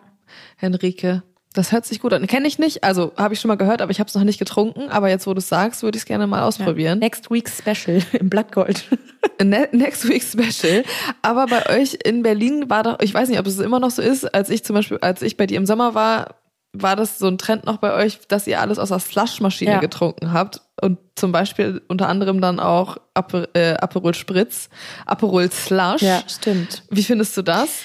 [0.56, 1.25] Henrike.
[1.54, 2.26] Das hört sich gut an.
[2.26, 4.38] Kenne ich nicht, also habe ich schon mal gehört, aber ich habe es noch nicht
[4.38, 4.90] getrunken.
[4.90, 6.99] Aber jetzt, wo du es sagst, würde ich es gerne mal ausprobieren.
[6.99, 8.84] Next Week's Special im Blattgold.
[9.42, 10.85] Ne Next Week Special.
[11.22, 14.02] Aber bei euch in Berlin war doch, ich weiß nicht, ob es immer noch so
[14.02, 16.37] ist, als ich zum Beispiel, als ich bei dir im Sommer war,
[16.72, 19.79] war das so ein Trend noch bei euch, dass ihr alles aus der Slushmaschine Ja.
[19.81, 24.68] getrunken habt und zum Beispiel unter anderem dann auch Aper, äh, Aperol Spritz,
[25.07, 26.02] Aperol Slush.
[26.29, 26.83] stimmt.
[26.90, 27.79] Wie findest du das?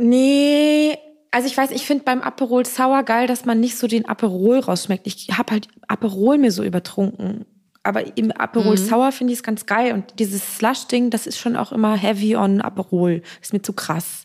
[0.00, 0.96] Nee,
[1.30, 4.58] also ich weiß, ich finde beim Aperol Sour geil, dass man nicht so den Aperol
[4.60, 5.06] rausschmeckt.
[5.06, 7.44] Ich habe halt Aperol mir so übertrunken.
[7.82, 8.88] Aber im Aperol Mhm.
[8.88, 9.92] Sour finde ich es ganz geil.
[9.94, 13.22] Und dieses Slush-Ding, das ist schon auch immer heavy on Aperol.
[13.40, 14.24] Ist mir zu krass.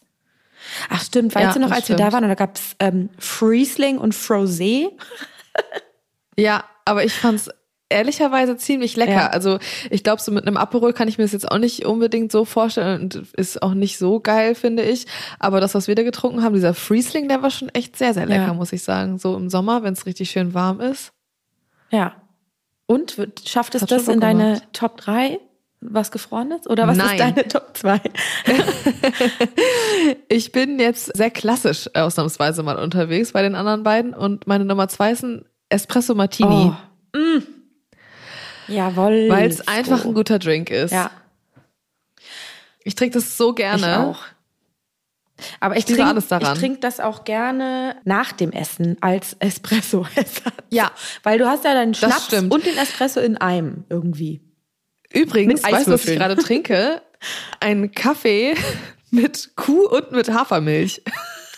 [0.89, 2.13] Ach stimmt, weißt Ja, du noch, als wir da stimmt.
[2.23, 4.89] waren, da gab es ähm, Friesling und Frosé.
[6.37, 7.49] Ja, aber ich fand's
[7.93, 9.11] ehrlicherweise ziemlich lecker.
[9.13, 9.27] Ja.
[9.27, 12.31] Also ich glaube, so mit einem Aperol kann ich mir das jetzt auch nicht unbedingt
[12.31, 15.05] so vorstellen und ist auch nicht so geil, finde ich.
[15.39, 18.25] Aber das, was wir da getrunken haben, dieser Friesling, der war schon echt sehr, sehr
[18.25, 18.53] lecker, Ja.
[18.53, 19.17] muss ich sagen.
[19.19, 21.13] So im Sommer, wenn es richtig schön warm ist.
[21.91, 22.13] Ja.
[22.85, 24.61] Und wird, schafft es Hat das in deine.
[24.73, 25.39] Top 3,
[25.79, 26.67] was Gefrorenes?
[26.67, 27.11] Oder was Nein.
[27.11, 28.01] ist deine Top 2?
[30.27, 34.87] Ich bin jetzt sehr klassisch ausnahmsweise mal unterwegs bei den anderen beiden und meine Nummer
[34.87, 36.71] zwei ist ein Espresso Martini,
[37.15, 37.17] Oh.
[37.17, 37.43] Mm.
[38.67, 39.29] Jawohl.
[39.29, 40.91] weil es einfach ein guter Drink ist.
[40.91, 41.11] Ja,
[42.83, 43.81] Ich trinke das so gerne.
[43.85, 44.19] ich auch.
[45.59, 46.53] Aber ich liebe trinke alles daran.
[46.53, 50.53] ich trink das auch gerne nach dem Essen als Espresso-Ersatz.
[50.69, 50.91] Ja.
[51.23, 54.41] Weil du hast ja deinen Schnaps und den Espresso in einem irgendwie.
[55.11, 57.01] Übrigens, weißt du, was ich gerade trinke?
[57.59, 58.55] Ein Kaffee
[59.11, 61.01] mit Kuh und mit Hafermilch.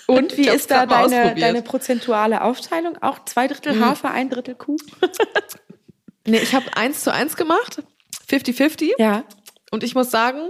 [0.08, 2.96] Und wie Ich ist da deine, deine prozentuale Aufteilung?
[3.02, 4.78] Auch zwei Drittel Hafer, ein Drittel Kuh?
[6.26, 7.82] Nee, ich habe eins zu eins gemacht.
[8.30, 8.92] 50-50.
[8.98, 9.24] Ja.
[9.72, 10.50] Und ich muss sagen,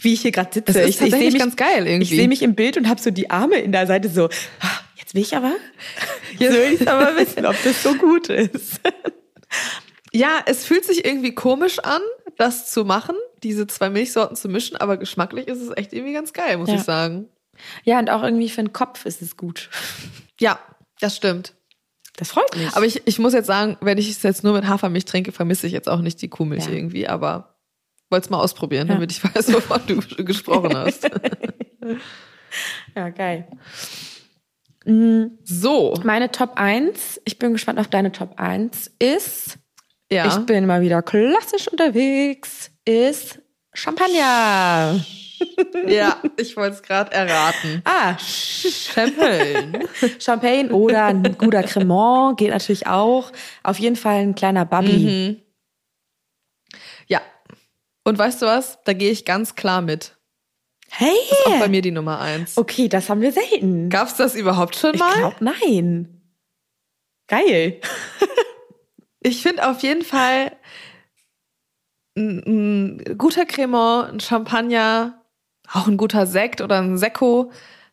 [0.00, 0.70] Wie ich hier gerade sitze.
[0.70, 2.02] es ist ich, ich sehe tatsächlich mich, ganz geil irgendwie.
[2.02, 4.26] ich sehe mich im Bild und habe so die Arme in der Seite so,
[4.60, 5.52] "Ah, jetzt will ich aber,
[6.38, 8.80] jetzt will ich aber wissen, ob das so gut ist.
[10.12, 12.00] ja, es fühlt sich irgendwie komisch an,
[12.36, 16.32] das zu machen, diese zwei Milchsorten zu mischen, aber geschmacklich ist es echt irgendwie ganz
[16.32, 16.76] geil, muss Ja.
[16.76, 17.28] ich sagen.
[17.84, 19.68] Ja, und auch irgendwie für den Kopf ist es gut.
[20.40, 20.58] Ja,
[21.00, 21.54] das stimmt.
[22.16, 22.68] Das freut mich.
[22.74, 25.66] Aber ich, ich muss jetzt sagen, wenn ich es jetzt nur mit Hafermilch trinke, vermisse
[25.66, 26.72] ich jetzt auch nicht die Kuhmilch Ja.
[26.72, 27.56] irgendwie, aber
[28.10, 28.94] wollte es mal ausprobieren, Ja.
[28.94, 31.04] damit ich weiß, wovon du gesprochen hast.
[32.96, 33.48] ja, geil.
[34.84, 39.58] Mm, So, Meine Top 1, ich bin gespannt auf deine Top 1, ist,
[40.10, 40.26] ja.
[40.26, 43.40] ich bin mal wieder klassisch unterwegs, ist
[43.72, 45.00] Champagner.
[45.86, 47.82] Ja, ich wollte es gerade erraten.
[47.84, 49.88] Ah, Champagne.
[50.20, 53.32] Champagne oder ein guter Cremant geht natürlich auch.
[53.62, 55.42] Auf jeden Fall ein kleiner Bubbly.
[57.06, 57.20] Ja.
[58.04, 58.78] Und weißt du was?
[58.84, 60.16] Da gehe ich ganz klar mit.
[60.90, 61.16] Hey!
[61.46, 62.58] Auch bei mir die Nummer eins.
[62.58, 63.88] Okay, das haben wir selten.
[63.88, 65.14] Gab's das überhaupt schon Ich mal?
[65.14, 66.20] glaube, nein.
[67.28, 67.80] Geil.
[69.24, 70.50] Ich finde auf jeden Fall
[72.18, 72.42] ein,
[72.98, 75.21] ein guter Cremant, ein Champagner,
[75.70, 77.52] auch ein guter Sekt oder ein Sekko.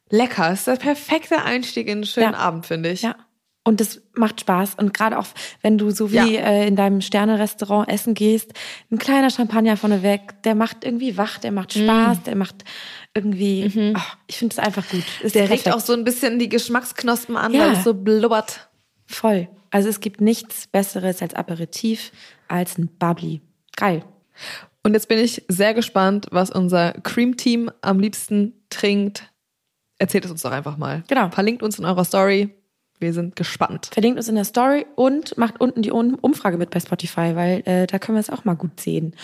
[0.09, 0.51] Lecker.
[0.51, 2.39] ist der perfekte Einstieg in einen schönen ja.
[2.39, 3.03] Abend, finde ich.
[3.03, 3.15] Ja.
[3.63, 4.75] Und das macht Spaß.
[4.75, 5.27] Und gerade auch,
[5.61, 6.41] wenn du so wie ja.
[6.41, 8.53] äh, in deinem Sterne-Restaurant essen gehst,
[8.89, 12.23] ein kleiner Champagner vorneweg, der macht irgendwie wach, der macht Spaß, mm.
[12.25, 12.63] der macht
[13.13, 13.93] irgendwie, mhm.
[13.95, 15.03] oh, ich finde es einfach gut.
[15.21, 15.67] Ist der perfekt.
[15.67, 17.65] regt auch so ein bisschen die Geschmacksknospen an, ja.
[17.65, 18.69] weil es so blubbert.
[19.05, 19.49] Voll.
[19.71, 22.11] Also es gibt nichts Besseres als Aperitif,
[22.47, 23.41] als ein Bubbly.
[23.75, 24.03] Geil.
[24.89, 29.31] Und jetzt bin ich sehr gespannt, was unser Cream-Team am liebsten trinkt.
[29.99, 31.03] Erzählt es uns doch einfach mal.
[31.07, 31.29] Genau.
[31.29, 32.49] Verlinkt uns in eurer Story.
[32.97, 33.91] Wir sind gespannt.
[33.93, 37.85] Verlinkt uns in der Story und macht unten die Umfrage mit bei Spotify, weil äh,
[37.85, 39.15] da können wir es auch mal gut sehen,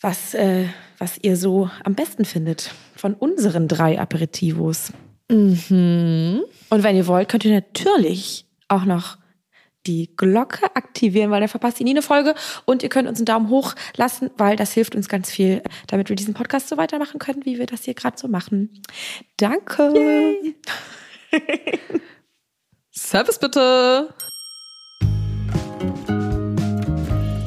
[0.00, 0.66] was, äh,
[0.98, 4.92] was ihr so am besten findet von unseren drei Aperitivos.
[5.28, 6.44] Mhm.
[6.68, 9.18] Und wenn ihr wollt, könnt ihr natürlich auch noch
[9.86, 12.34] die Glocke aktivieren, weil dann verpasst ihr nie eine Folge.
[12.64, 16.08] Und ihr könnt uns einen Daumen hoch lassen, weil das hilft uns ganz viel, damit
[16.08, 18.82] wir diesen Podcast so weitermachen können, wie wir das hier gerade so machen.
[19.36, 20.34] Danke.
[22.92, 24.12] Service bitte.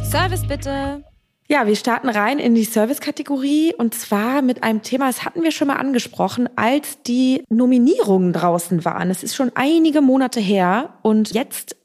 [0.10, 1.04] Service bitte.
[1.50, 5.52] Ja, wir starten rein in die Service-Kategorie und zwar mit einem Thema, das hatten wir
[5.52, 9.12] schon mal angesprochen, als die Nominierungen draußen waren.
[9.12, 11.76] Es ist schon einige Monate her und jetzt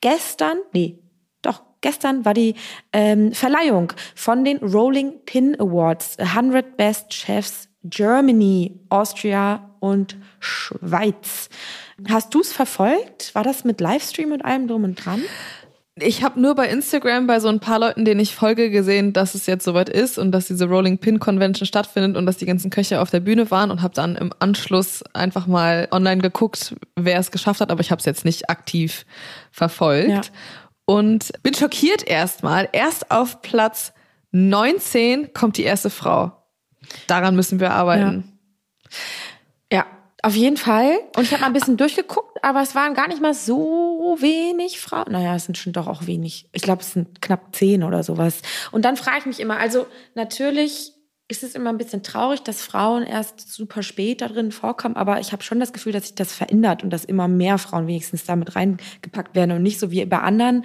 [0.00, 0.98] gestern, nee,
[1.42, 2.54] doch, gestern war die
[2.92, 11.48] ähm, Verleihung von den Rolling Pin Awards, 100 Best Chefs Germany, Austria und Schweiz.
[12.08, 13.34] Hast du es verfolgt?
[13.34, 15.22] War das mit Livestream und allem drum und dran?
[15.98, 19.34] Ich habe nur bei Instagram bei so ein paar Leuten, denen ich folge, gesehen, dass
[19.34, 22.70] es jetzt soweit ist und dass diese Rolling Pin Convention stattfindet und dass die ganzen
[22.70, 27.18] Köche auf der Bühne waren und habe dann im Anschluss einfach mal online geguckt, wer
[27.18, 29.06] es geschafft hat, aber ich habe es jetzt nicht aktiv
[29.50, 30.20] verfolgt ja.
[30.84, 32.68] und bin schockiert erstmal.
[32.72, 33.94] Erst auf Platz
[34.32, 36.30] 19 kommt die erste Frau.
[37.06, 38.38] Daran müssen wir arbeiten.
[39.70, 39.78] Ja.
[39.78, 39.86] ja.
[40.26, 40.98] Auf jeden Fall.
[41.16, 44.80] Und ich habe mal ein bisschen durchgeguckt, aber es waren gar nicht mal so wenig
[44.80, 45.12] Frauen.
[45.12, 46.48] Naja, es sind schon doch auch wenig.
[46.50, 48.42] Ich glaube, es sind knapp zehn oder sowas.
[48.72, 49.86] Und dann frage ich mich immer, also
[50.16, 50.94] natürlich
[51.28, 55.20] ist es immer ein bisschen traurig, dass Frauen erst super spät da drin vorkommen, aber
[55.20, 58.24] ich habe schon das Gefühl, dass sich das verändert und dass immer mehr Frauen wenigstens
[58.24, 60.64] damit reingepackt werden und nicht so wie bei anderen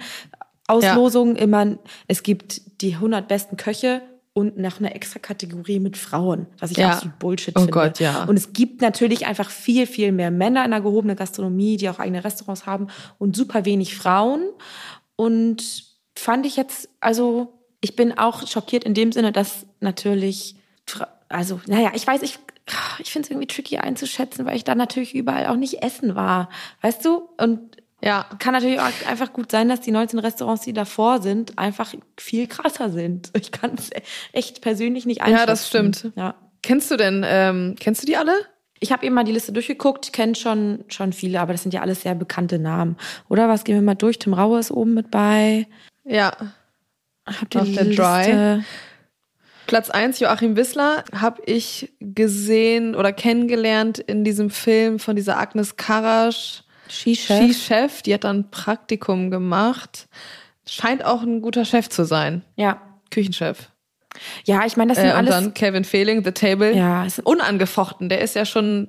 [0.66, 1.42] Auslosungen ja.
[1.42, 4.02] immer, es gibt die 100 besten Köche
[4.34, 6.92] und nach einer extra Kategorie mit Frauen, was ich ja.
[6.92, 7.72] absolut Bullshit oh finde.
[7.72, 8.24] Gott, ja.
[8.24, 11.98] Und es gibt natürlich einfach viel, viel mehr Männer in der gehobenen Gastronomie, die auch
[11.98, 12.86] eigene Restaurants haben
[13.18, 14.48] und super wenig Frauen.
[15.16, 15.84] Und
[16.16, 20.56] fand ich jetzt, also ich bin auch schockiert in dem Sinne, dass natürlich,
[21.28, 22.38] also naja, ich weiß, ich,
[23.00, 26.48] ich finde es irgendwie tricky einzuschätzen, weil ich da natürlich überall auch nicht essen war,
[26.80, 27.28] weißt du?
[27.36, 31.58] Und ja, kann natürlich auch einfach gut sein, dass die 19 Restaurants, die davor sind,
[31.58, 33.30] einfach viel krasser sind.
[33.36, 33.90] Ich kann es
[34.32, 35.40] echt persönlich nicht einschätzen.
[35.40, 36.10] Ja, das stimmt.
[36.16, 36.34] Ja.
[36.62, 38.32] Kennst du denn, ähm, kennst du die alle?
[38.80, 41.82] Ich habe eben mal die Liste durchgeguckt, kenne schon schon viele, aber das sind ja
[41.82, 42.96] alles sehr bekannte Namen.
[43.28, 43.62] Oder was?
[43.62, 44.18] Gehen wir mal durch.
[44.18, 45.68] Tim Raue ist oben mit bei.
[46.04, 46.32] Ja.
[47.24, 48.02] Habt ihr Auf die der Liste?
[48.02, 48.64] Dry.
[49.68, 55.76] Platz eins Joachim Wissler habe ich gesehen oder kennengelernt in diesem Film von dieser Agnes
[55.76, 56.64] Karasch.
[56.92, 57.38] Skichef.
[57.38, 60.08] Skichef, die hat dann Praktikum gemacht.
[60.66, 62.42] Scheint auch ein guter Chef zu sein.
[62.56, 62.80] Ja.
[63.10, 63.70] Küchenchef.
[64.44, 65.36] Ja, ich meine, das sind äh, und alles.
[65.36, 66.76] Und dann Kevin Fehling, The Table.
[66.76, 67.06] Ja.
[67.24, 68.08] Unangefochten.
[68.08, 68.88] Der ist ja schon,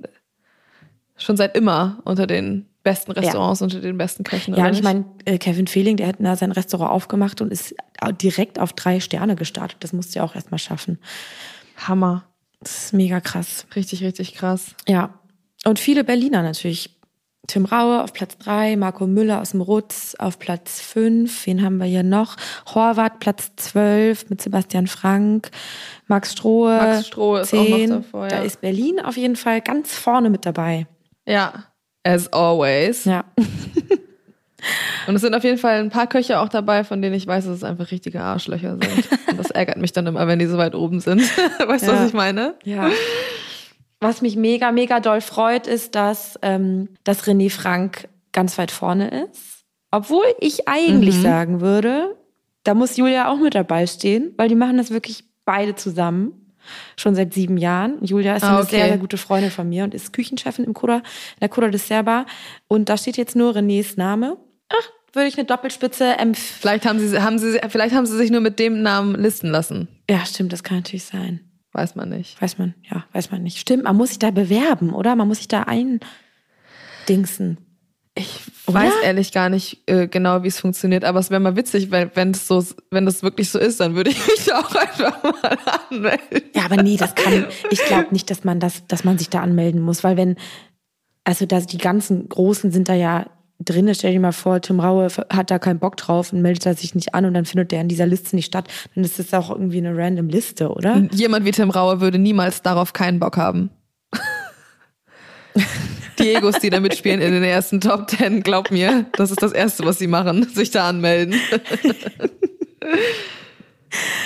[1.17, 3.65] schon seit immer unter den besten Restaurants, ja.
[3.65, 4.53] unter den besten Köchen.
[4.55, 7.73] Ja, und ich meine, äh, Kevin Fehling, der hat da sein Restaurant aufgemacht und ist
[8.21, 9.77] direkt auf drei Sterne gestartet.
[9.79, 10.99] Das musst du ja auch erstmal schaffen.
[11.77, 12.25] Hammer.
[12.59, 13.65] Das ist mega krass.
[13.75, 14.75] Richtig, richtig krass.
[14.87, 15.19] Ja.
[15.65, 16.89] Und viele Berliner natürlich.
[17.47, 21.45] Tim Raue auf Platz drei, Marco Müller aus dem Rutz auf Platz fünf.
[21.45, 22.37] Wen haben wir hier noch?
[22.73, 25.51] Horvath Platz zwölf mit Sebastian Frank,
[26.07, 26.77] Max Strohe.
[26.77, 27.59] Max Strohe ist 10.
[27.59, 28.29] auch noch davor, ja.
[28.29, 30.87] Da ist Berlin auf jeden Fall ganz vorne mit dabei.
[31.27, 31.65] Ja,
[32.03, 33.05] as always.
[33.05, 33.25] Ja.
[35.07, 37.45] Und es sind auf jeden Fall ein paar Köche auch dabei, von denen ich weiß,
[37.45, 39.09] dass es einfach richtige Arschlöcher sind.
[39.27, 41.21] Und das ärgert mich dann immer, wenn die so weit oben sind.
[41.67, 41.99] weißt du, ja.
[41.99, 42.55] was ich meine?
[42.63, 42.89] Ja.
[44.03, 49.27] Was mich mega, mega doll freut, ist, dass, ähm, dass René Frank ganz weit vorne
[49.29, 49.63] ist.
[49.91, 51.21] Obwohl ich eigentlich mhm.
[51.21, 52.17] sagen würde,
[52.63, 56.33] da muss Julia auch mit dabei stehen, weil die machen das wirklich beide zusammen.
[56.95, 58.03] Schon seit sieben Jahren.
[58.03, 60.97] Julia ist ah, eine sehr, sehr gute Freundin von mir und ist Küchenchefin im Koda,
[60.97, 62.25] in der Koda des Serba.
[62.67, 64.37] Und da steht jetzt nur Renés Name.
[64.69, 66.59] Ach, würde ich eine Doppelspitze empfehlen.
[66.61, 69.87] Vielleicht haben sie, haben sie, vielleicht haben sie sich nur mit dem Namen listen lassen.
[70.09, 71.41] Ja, stimmt, das kann natürlich sein.
[71.73, 72.39] Weiß man nicht.
[72.41, 73.57] Weiß man, ja, weiß man nicht.
[73.57, 75.15] Stimmt, man muss sich da bewerben, oder?
[75.15, 77.57] Man muss sich da eindingsen.
[78.15, 78.75] Ich Oder?
[78.75, 82.11] weiß ehrlich gar nicht äh, genau, wie es funktioniert, aber es wäre mal witzig, weil
[82.13, 85.57] wenn es so, wenn das wirklich so ist, dann würde ich mich auch einfach mal
[85.89, 86.51] anmelden.
[86.53, 87.47] Ja, aber nee, das kann.
[87.71, 90.35] Ich glaube nicht, dass man das, dass man sich da anmelden muss, weil wenn,
[91.23, 93.93] also da die ganzen Großen sind da ja drin.
[93.93, 96.95] Stell dir mal vor, Tim Raue hat da keinen Bock drauf und meldet er sich
[96.95, 98.67] nicht an und dann findet der in dieser Liste nicht statt.
[98.95, 101.07] Dann ist das auch irgendwie eine random Liste, oder?
[101.11, 103.69] Jemand wie Tim Raue würde niemals darauf keinen Bock haben.
[106.19, 109.51] Die Egos, die da mitspielen in den ersten Top Ten, glaub mir, das ist das
[109.51, 111.33] Erste, was sie machen, sich da anmelden.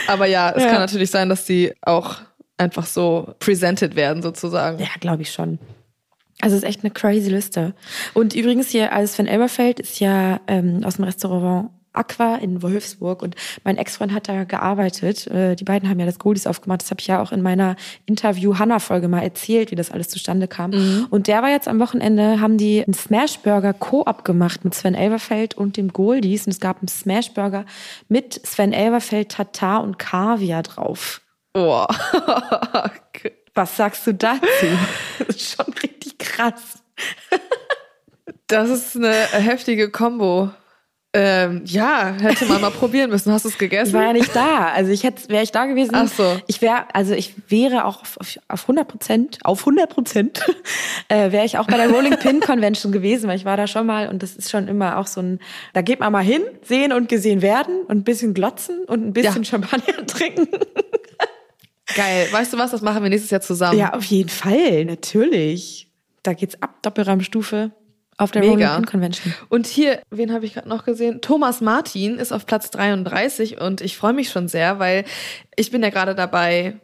[0.07, 0.69] Aber ja, es ja.
[0.69, 2.17] kann natürlich sein, dass die auch
[2.57, 4.79] einfach so presented werden, sozusagen.
[4.79, 5.59] Ja, glaube ich schon.
[6.41, 7.73] Also es ist echt eine crazy Liste.
[8.13, 13.23] Und übrigens hier, alles von Elberfeld ist ja ähm, aus dem Restaurant Aqua in Wolfsburg
[13.23, 15.27] und mein Ex-Freund hat da gearbeitet.
[15.27, 16.81] Äh, die beiden haben ja das Goldies aufgemacht.
[16.81, 20.71] Das habe ich ja auch in meiner Interview-Hanna-Folge mal erzählt, wie das alles zustande kam.
[20.71, 21.07] Mhm.
[21.09, 25.55] Und der war jetzt am Wochenende, haben die einen Smashburger Co-op gemacht mit Sven Elverfeld
[25.55, 26.45] und dem Goldies.
[26.45, 27.65] Und es gab einen Smashburger
[28.07, 31.21] mit Sven Elverfeld, Tatar und Kaviar drauf.
[31.55, 31.85] Oh.
[33.55, 34.45] Was sagst du dazu?
[35.17, 35.73] Das ist schon
[36.19, 36.83] richtig krass.
[38.47, 40.51] Das ist eine heftige Kombo.
[41.13, 43.31] Ähm, ja, hätte man mal probieren müssen.
[43.31, 43.89] Hast du es gegessen?
[43.89, 44.67] Ich war ja nicht da.
[44.67, 45.91] Also ich hätte, wäre ich da gewesen.
[45.95, 46.39] Ach so.
[46.47, 50.45] Ich wäre, also ich wäre auch auf, auf 100 Prozent, auf 100 Prozent,
[51.07, 53.87] äh, wäre ich auch bei der Rolling Pin Convention gewesen, weil ich war da schon
[53.87, 55.39] mal und das ist schon immer auch so ein,
[55.73, 59.13] da geht man mal hin, sehen und gesehen werden und ein bisschen glotzen und ein
[59.13, 59.49] bisschen ja.
[59.49, 60.47] Champagner trinken.
[61.95, 62.27] Geil.
[62.31, 62.71] Weißt du was?
[62.71, 63.79] Das machen wir nächstes Jahr zusammen.
[63.79, 64.85] Ja, auf jeden Fall.
[64.85, 65.86] Natürlich.
[66.27, 66.83] Da geht's ab.
[66.83, 67.71] Doppelraumstufe.
[68.17, 68.73] Auf der Mega.
[68.73, 69.33] Rolling Convention.
[69.47, 71.21] Und hier, wen habe ich gerade noch gesehen?
[71.21, 75.05] Thomas Martin ist auf Platz 33 und ich freue mich schon sehr, weil
[75.55, 76.81] ich bin ja gerade dabei,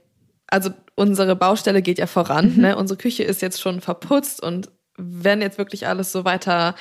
[0.47, 2.61] also unsere Baustelle geht ja voran, mhm.
[2.61, 2.77] ne?
[2.77, 6.73] Unsere Küche ist jetzt schon verputzt und wenn jetzt wirklich alles so weiter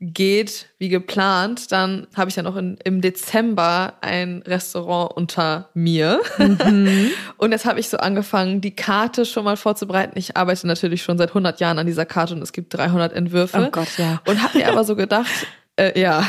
[0.00, 6.20] geht wie geplant, dann habe ich ja noch in, im Dezember ein Restaurant unter mir.
[6.38, 7.10] Mhm.
[7.36, 10.16] und jetzt habe ich so angefangen, die Karte schon mal vorzubereiten.
[10.16, 13.64] Ich arbeite natürlich schon seit 100 Jahren an dieser Karte und es gibt 300 Entwürfe.
[13.66, 14.20] Oh Gott, ja.
[14.26, 15.26] Und habe mir aber so gedacht,
[15.76, 16.24] äh, ja,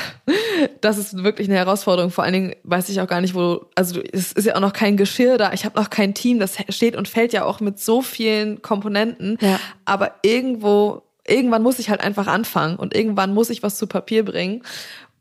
[0.82, 2.10] das ist wirklich eine Herausforderung.
[2.10, 4.74] Vor allen Dingen weiß ich auch gar nicht, wo, also es ist ja auch noch
[4.74, 5.54] kein Geschirr da.
[5.54, 6.40] Ich habe noch kein Team.
[6.40, 9.38] Das steht und fällt ja auch mit so vielen Komponenten.
[9.42, 9.60] Ja.
[9.86, 14.26] Aber irgendwo irgendwann muss ich halt einfach anfangen und irgendwann muss ich was zu Papier
[14.26, 14.64] bringen.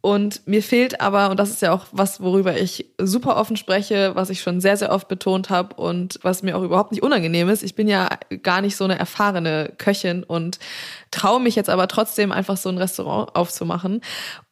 [0.00, 4.14] Und mir fehlt aber, und das ist ja auch was, worüber ich super offen spreche,
[4.14, 7.48] was ich schon sehr, sehr oft betont habe und was mir auch überhaupt nicht unangenehm
[7.48, 7.64] ist.
[7.64, 8.08] Ich bin ja
[8.44, 10.60] gar nicht so eine erfahrene Köchin und
[11.10, 14.00] traue mich jetzt aber trotzdem einfach so ein Restaurant aufzumachen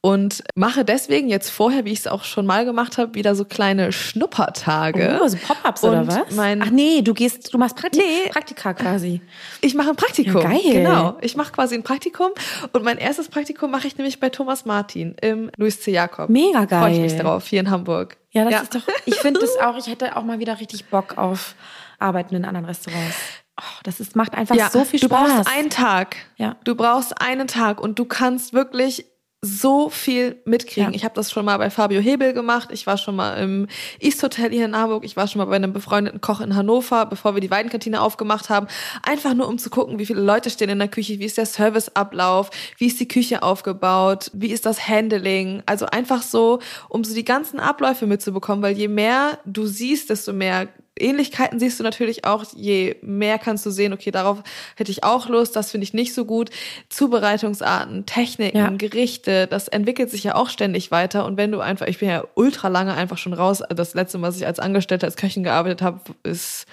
[0.00, 3.44] und mache deswegen jetzt vorher, wie ich es auch schon mal gemacht habe, wieder so
[3.44, 5.20] kleine Schnuppertage.
[5.20, 6.38] Oh, so Pop-ups oder was?
[6.38, 8.30] Ach nee, du gehst, du machst Praktik nee.
[8.30, 9.20] Praktika quasi.
[9.60, 10.42] Ich mache ein Praktikum.
[10.42, 10.60] Ja, geil.
[10.64, 12.30] Genau, ich mache quasi ein Praktikum
[12.72, 15.90] und mein erstes Praktikum mache ich nämlich bei Thomas Martin im Louis C.
[15.90, 16.28] Jakob.
[16.30, 16.80] Mega geil.
[16.80, 18.16] Freue ich mich darauf, hier in Hamburg.
[18.30, 18.60] Ja, das ja.
[18.60, 21.54] ist doch, ich finde das auch, ich hätte auch mal wieder richtig Bock auf
[21.98, 23.16] Arbeiten in anderen Restaurants.
[23.58, 25.08] Oh, das ist, macht einfach ja, so viel Spaß.
[25.08, 26.16] Du brauchst einen Tag.
[26.36, 26.56] Ja.
[26.64, 29.06] Du brauchst einen Tag und du kannst wirklich
[29.42, 30.92] so viel mitkriegen.
[30.92, 30.96] Ja.
[30.96, 32.70] Ich habe das schon mal bei Fabio Hebel gemacht.
[32.72, 33.68] Ich war schon mal im
[34.00, 35.04] East Hotel hier in Hamburg.
[35.04, 38.50] Ich war schon mal bei einem befreundeten Koch in Hannover, bevor wir die Weidenkantine aufgemacht
[38.50, 38.66] haben.
[39.02, 41.46] Einfach nur, um zu gucken, wie viele Leute stehen in der Küche, wie ist der
[41.46, 45.62] Serviceablauf, wie ist die Küche aufgebaut, wie ist das Handling.
[45.66, 50.32] Also einfach so, um so die ganzen Abläufe mitzubekommen, weil je mehr du siehst, desto
[50.32, 54.42] mehr Ähnlichkeiten siehst du natürlich auch, je mehr kannst du sehen, okay, darauf
[54.76, 56.50] hätte ich auch Lust, das finde ich nicht so gut.
[56.88, 58.70] Zubereitungsarten, Techniken, ja.
[58.70, 61.24] Gerichte, das entwickelt sich ja auch ständig weiter.
[61.24, 64.36] Und wenn du einfach, ich bin ja ultra lange einfach schon raus, das letzte, was
[64.36, 66.66] ich als Angestellte, als Köchin gearbeitet habe, ist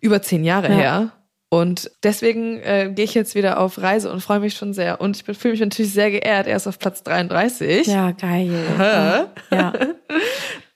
[0.00, 0.74] über zehn Jahre ja.
[0.74, 1.12] her.
[1.52, 5.02] Und deswegen äh, gehe ich jetzt wieder auf Reise und freue mich schon sehr.
[5.02, 7.86] Und ich fühle mich natürlich sehr geehrt, erst auf Platz 33.
[7.88, 9.28] Ja, geil.
[9.50, 9.72] ja.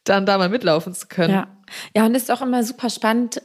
[0.07, 1.35] Dann da mal mitlaufen zu können.
[1.35, 1.49] Ja.
[1.95, 3.43] Ja, und ist auch immer super spannend.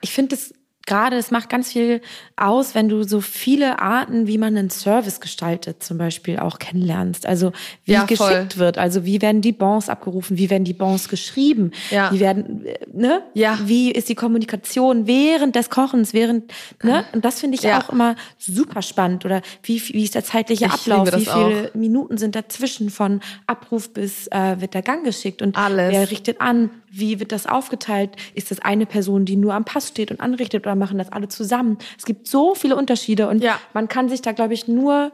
[0.00, 0.54] Ich finde es
[0.86, 2.00] gerade, es macht ganz viel
[2.36, 7.26] aus, wenn du so viele Arten, wie man einen Service gestaltet, zum Beispiel auch kennenlernst.
[7.26, 7.52] Also
[7.84, 11.72] wie ja, geschickt wird, also wie werden die Bons abgerufen, wie werden die Bons geschrieben,
[11.90, 12.12] ja.
[12.12, 13.22] wie werden, ne?
[13.34, 13.58] Ja.
[13.64, 17.04] Wie ist die Kommunikation während des Kochens, während, ne?
[17.12, 17.80] Und das finde ich ja.
[17.80, 19.24] auch immer super spannend.
[19.24, 21.74] Oder wie, wie ist der zeitliche ich Ablauf, wie viele auch.
[21.74, 25.92] Minuten sind dazwischen von Abruf bis äh, wird der Gang geschickt und Alles.
[25.92, 28.10] wer richtet an, wie wird das aufgeteilt?
[28.34, 31.28] Ist das eine Person, die nur am Pass steht und anrichtet oder machen das alle
[31.28, 31.78] zusammen?
[31.98, 33.58] Es gibt so viele Unterschiede und ja.
[33.74, 35.12] man kann sich da, glaube ich, nur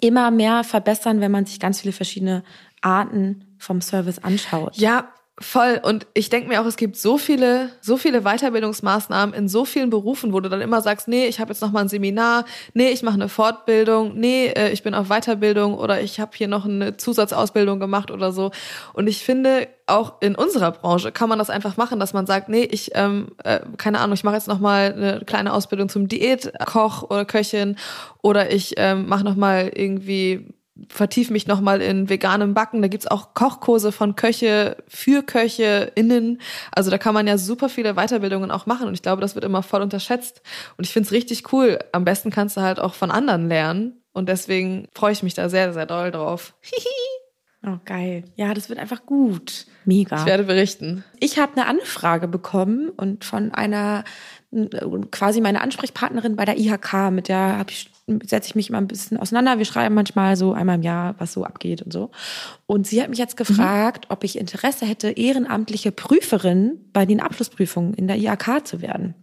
[0.00, 2.42] immer mehr verbessern, wenn man sich ganz viele verschiedene
[2.80, 4.76] Arten vom Service anschaut.
[4.76, 5.80] Ja, Voll.
[5.82, 9.88] Und ich denke mir auch, es gibt so viele, so viele Weiterbildungsmaßnahmen in so vielen
[9.88, 12.90] Berufen, wo du dann immer sagst, nee, ich habe jetzt noch mal ein Seminar, nee,
[12.90, 16.66] ich mache eine Fortbildung, nee, äh, ich bin auf Weiterbildung oder ich habe hier noch
[16.66, 18.50] eine Zusatzausbildung gemacht oder so.
[18.92, 22.50] Und ich finde, auch in unserer Branche kann man das einfach machen, dass man sagt,
[22.50, 26.06] nee, ich, ähm, äh, keine Ahnung, ich mache jetzt noch mal eine kleine Ausbildung zum
[26.06, 27.76] Diätkoch oder Köchin
[28.20, 30.52] oder ich ähm, mache noch mal irgendwie
[30.88, 32.82] vertiefe mich nochmal in veganem Backen.
[32.82, 36.40] Da gibt's auch Kochkurse von Köche für Köche innen.
[36.72, 38.88] Also da kann man ja super viele Weiterbildungen auch machen.
[38.88, 40.42] Und ich glaube, das wird immer voll unterschätzt.
[40.76, 41.78] Und ich finde es richtig cool.
[41.92, 44.02] Am besten kannst du halt auch von anderen lernen.
[44.12, 46.54] Und deswegen freue ich mich da sehr, sehr doll drauf.
[47.66, 48.24] Oh, geil.
[48.36, 49.66] Ja, das wird einfach gut.
[49.84, 50.16] Mega.
[50.16, 51.04] Ich werde berichten.
[51.18, 54.04] Ich habe eine Anfrage bekommen und von einer
[55.10, 57.89] quasi meine Ansprechpartnerin bei der IHK, mit der habe ich
[58.24, 59.58] setze ich mich immer ein bisschen auseinander.
[59.58, 62.10] Wir schreiben manchmal so einmal im Jahr, was so abgeht und so.
[62.66, 64.14] Und sie hat mich jetzt gefragt, mhm.
[64.14, 69.14] ob ich Interesse hätte, ehrenamtliche Prüferin bei den Abschlussprüfungen in der IHK zu werden.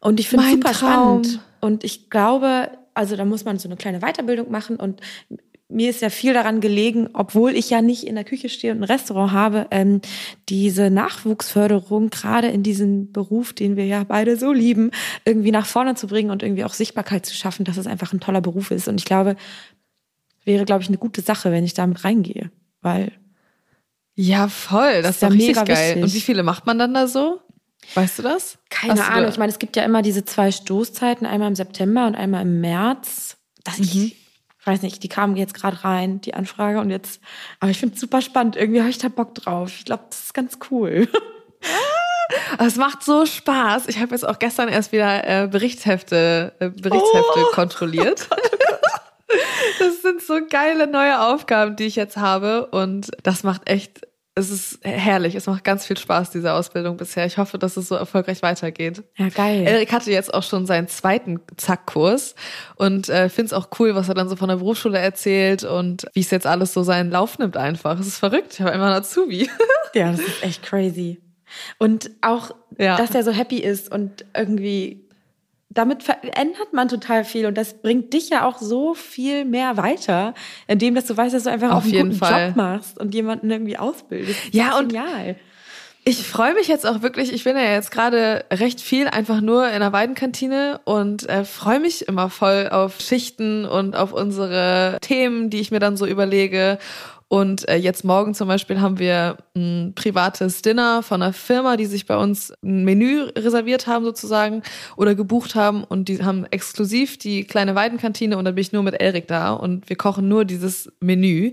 [0.00, 1.24] Und ich finde es super Traum.
[1.24, 1.40] spannend.
[1.60, 5.00] Und ich glaube, also da muss man so eine kleine Weiterbildung machen und
[5.72, 8.80] mir ist ja viel daran gelegen, obwohl ich ja nicht in der Küche stehe und
[8.80, 10.00] ein Restaurant habe, ähm,
[10.48, 14.90] diese Nachwuchsförderung gerade in diesem Beruf, den wir ja beide so lieben,
[15.24, 18.20] irgendwie nach vorne zu bringen und irgendwie auch Sichtbarkeit zu schaffen, dass es einfach ein
[18.20, 18.88] toller Beruf ist.
[18.88, 19.36] Und ich glaube,
[20.44, 23.12] wäre, glaube ich, eine gute Sache, wenn ich damit reingehe, weil
[24.14, 25.88] ja voll, das, das ist ja mega geil.
[25.88, 26.02] Wichtig.
[26.02, 27.40] Und wie viele macht man dann da so?
[27.94, 28.58] Weißt du das?
[28.68, 29.30] Keine Ahnung.
[29.30, 32.60] Ich meine, es gibt ja immer diese zwei Stoßzeiten, einmal im September und einmal im
[32.60, 33.38] März.
[33.64, 33.84] Dass mhm.
[33.84, 34.21] ich
[34.62, 37.20] ich weiß nicht, die kamen jetzt gerade rein, die Anfrage und jetzt,
[37.58, 38.54] aber ich finde es super spannend.
[38.54, 39.72] Irgendwie habe ich da Bock drauf.
[39.76, 41.08] Ich glaube, das ist ganz cool.
[42.58, 43.88] Es macht so Spaß.
[43.88, 47.50] Ich habe jetzt auch gestern erst wieder äh, Berichtshefte, äh, Berichtshefte oh.
[47.52, 48.28] kontrolliert.
[48.36, 49.80] Oh Gott, oh Gott.
[49.80, 54.50] Das sind so geile neue Aufgaben, die ich jetzt habe und das macht echt es
[54.50, 55.34] ist herrlich.
[55.34, 57.26] Es macht ganz viel Spaß, diese Ausbildung bisher.
[57.26, 59.02] Ich hoffe, dass es so erfolgreich weitergeht.
[59.16, 59.66] Ja, geil.
[59.66, 62.34] Erik hatte jetzt auch schon seinen zweiten Zackkurs
[62.76, 66.06] und äh, finde es auch cool, was er dann so von der Berufsschule erzählt und
[66.14, 68.00] wie es jetzt alles so seinen Lauf nimmt einfach.
[68.00, 68.54] Es ist verrückt.
[68.54, 69.50] Ich habe immer einen Azubi.
[69.94, 71.20] ja, das ist echt crazy.
[71.78, 72.96] Und auch, ja.
[72.96, 75.06] dass er so happy ist und irgendwie
[75.74, 80.34] damit verändert man total viel und das bringt dich ja auch so viel mehr weiter,
[80.66, 82.48] indem dass du weißt, dass du einfach Auf auch einen guten Fall.
[82.48, 84.38] Job machst und jemanden irgendwie ausbildest.
[84.52, 85.36] Ja, und genial.
[86.04, 89.68] Ich freue mich jetzt auch wirklich, ich bin ja jetzt gerade recht viel einfach nur
[89.68, 95.48] in der Weidenkantine und äh, freue mich immer voll auf Schichten und auf unsere Themen,
[95.48, 96.78] die ich mir dann so überlege
[97.32, 101.86] und äh, jetzt morgen zum Beispiel haben wir ein privates Dinner von einer Firma, die
[101.86, 104.62] sich bei uns ein Menü reserviert haben sozusagen
[104.98, 105.82] oder gebucht haben.
[105.82, 109.54] Und die haben exklusiv die kleine Weidenkantine und da bin ich nur mit Erik da.
[109.54, 111.52] Und wir kochen nur dieses Menü.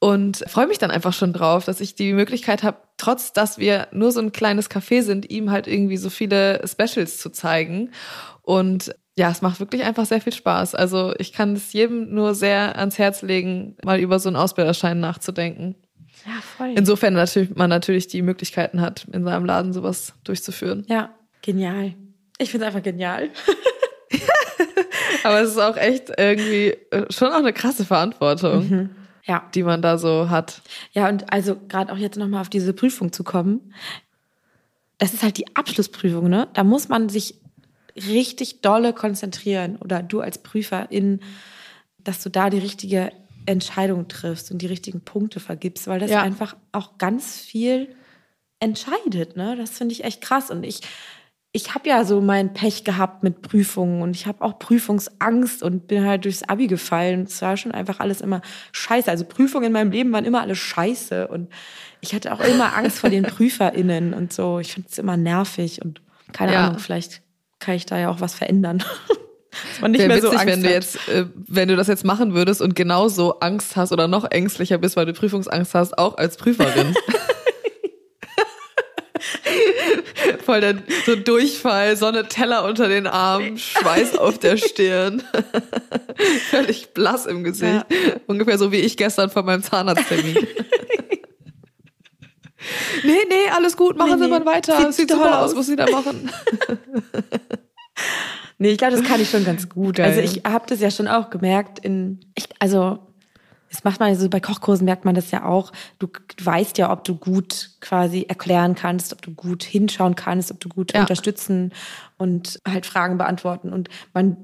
[0.00, 3.86] Und freue mich dann einfach schon drauf, dass ich die Möglichkeit habe, trotz dass wir
[3.92, 7.92] nur so ein kleines Café sind, ihm halt irgendwie so viele Specials zu zeigen.
[8.42, 10.74] Und ja, es macht wirklich einfach sehr viel Spaß.
[10.74, 15.00] Also ich kann es jedem nur sehr ans Herz legen, mal über so einen Ausbilderschein
[15.00, 15.76] nachzudenken.
[16.24, 16.72] Ja, voll.
[16.76, 20.84] Insofern natürlich, man natürlich die Möglichkeiten hat, in seinem Laden sowas durchzuführen.
[20.88, 21.94] Ja, genial.
[22.38, 23.30] Ich finde es einfach genial.
[25.24, 28.90] Aber es ist auch echt irgendwie äh, schon auch eine krasse Verantwortung, mhm.
[29.24, 29.48] ja.
[29.54, 30.62] die man da so hat.
[30.92, 33.74] Ja, und also gerade auch jetzt nochmal auf diese Prüfung zu kommen.
[34.98, 36.48] Das ist halt die Abschlussprüfung, ne?
[36.54, 37.40] Da muss man sich
[37.96, 41.20] richtig dolle konzentrieren oder du als Prüferin,
[41.98, 43.12] dass du da die richtige
[43.46, 46.22] Entscheidung triffst und die richtigen Punkte vergibst, weil das ja.
[46.22, 47.94] einfach auch ganz viel
[48.60, 49.36] entscheidet.
[49.36, 49.56] Ne?
[49.56, 50.50] Das finde ich echt krass.
[50.50, 50.80] Und ich,
[51.52, 55.88] ich habe ja so mein Pech gehabt mit Prüfungen und ich habe auch Prüfungsangst und
[55.88, 57.24] bin halt durchs Abi gefallen.
[57.24, 58.40] Es war schon einfach alles immer
[58.72, 59.10] scheiße.
[59.10, 61.48] Also Prüfungen in meinem Leben waren immer alles scheiße und
[62.00, 64.60] ich hatte auch immer Angst vor den PrüferInnen und so.
[64.60, 66.00] Ich finde es immer nervig und
[66.32, 66.66] keine ja.
[66.66, 67.21] Ahnung, vielleicht
[67.62, 68.84] kann ich da ja auch was verändern.
[69.82, 72.04] Und nicht Wäre mehr witzig, so Angst wenn du jetzt, äh, wenn du das jetzt
[72.04, 76.16] machen würdest und genauso Angst hast oder noch ängstlicher bist, weil du Prüfungsangst hast, auch
[76.16, 76.94] als Prüferin.
[80.44, 85.22] Voll der so Durchfall, Sonne Teller unter den Armen, Schweiß auf der Stirn.
[86.50, 87.72] Völlig blass im Gesicht.
[87.72, 87.84] Ja.
[88.26, 90.38] Ungefähr so wie ich gestern vor meinem Zahnarzttermin.
[93.04, 94.76] Nee, nee, alles gut, machen nee, Sie mal weiter.
[94.92, 96.30] Sieht, Sieht toll aus, was Sie da machen.
[98.58, 100.00] nee, ich glaube, das kann ich schon ganz gut.
[100.00, 102.98] Also ich habe das ja schon auch gemerkt in, ich, also
[103.72, 105.72] das macht man ja so bei Kochkursen merkt man das ja auch.
[105.98, 110.50] Du, du weißt ja, ob du gut quasi erklären kannst, ob du gut hinschauen kannst,
[110.50, 111.00] ob du gut ja.
[111.00, 111.72] unterstützen
[112.18, 113.72] und halt Fragen beantworten.
[113.72, 114.36] Und man,